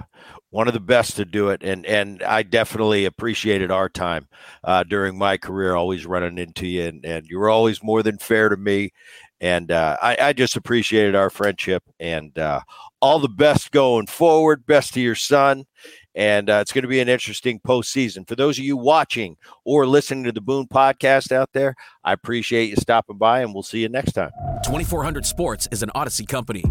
one 0.50 0.68
of 0.68 0.74
the 0.74 0.80
best 0.80 1.16
to 1.16 1.26
do 1.26 1.50
it, 1.50 1.62
and 1.62 1.84
and 1.84 2.22
I 2.22 2.42
definitely 2.42 3.04
appreciated 3.04 3.70
our 3.70 3.90
time 3.90 4.28
uh, 4.64 4.82
during 4.84 5.18
my 5.18 5.36
career. 5.36 5.74
Always 5.74 6.06
running 6.06 6.38
into 6.38 6.66
you, 6.66 6.84
and, 6.84 7.04
and 7.04 7.26
you 7.26 7.38
were 7.38 7.50
always 7.50 7.82
more 7.82 8.02
than 8.02 8.16
fair 8.16 8.48
to 8.48 8.56
me. 8.56 8.92
And 9.40 9.70
uh, 9.70 9.96
I, 10.02 10.16
I, 10.20 10.32
just 10.32 10.56
appreciated 10.56 11.14
our 11.14 11.30
friendship, 11.30 11.84
and 12.00 12.36
uh, 12.36 12.60
all 13.00 13.20
the 13.20 13.28
best 13.28 13.70
going 13.70 14.06
forward. 14.06 14.66
Best 14.66 14.94
to 14.94 15.00
your 15.00 15.14
son, 15.14 15.64
and 16.14 16.50
uh, 16.50 16.58
it's 16.60 16.72
going 16.72 16.82
to 16.82 16.88
be 16.88 16.98
an 16.98 17.08
interesting 17.08 17.60
postseason. 17.60 18.26
For 18.26 18.34
those 18.34 18.58
of 18.58 18.64
you 18.64 18.76
watching 18.76 19.36
or 19.64 19.86
listening 19.86 20.24
to 20.24 20.32
the 20.32 20.40
Boone 20.40 20.66
podcast 20.66 21.30
out 21.30 21.50
there, 21.52 21.76
I 22.02 22.12
appreciate 22.12 22.70
you 22.70 22.76
stopping 22.76 23.18
by, 23.18 23.42
and 23.42 23.54
we'll 23.54 23.62
see 23.62 23.80
you 23.80 23.88
next 23.88 24.12
time. 24.12 24.30
2400 24.64 25.24
Sports 25.24 25.68
is 25.70 25.84
an 25.84 25.90
Audacy 25.94 26.26
company. 26.26 26.64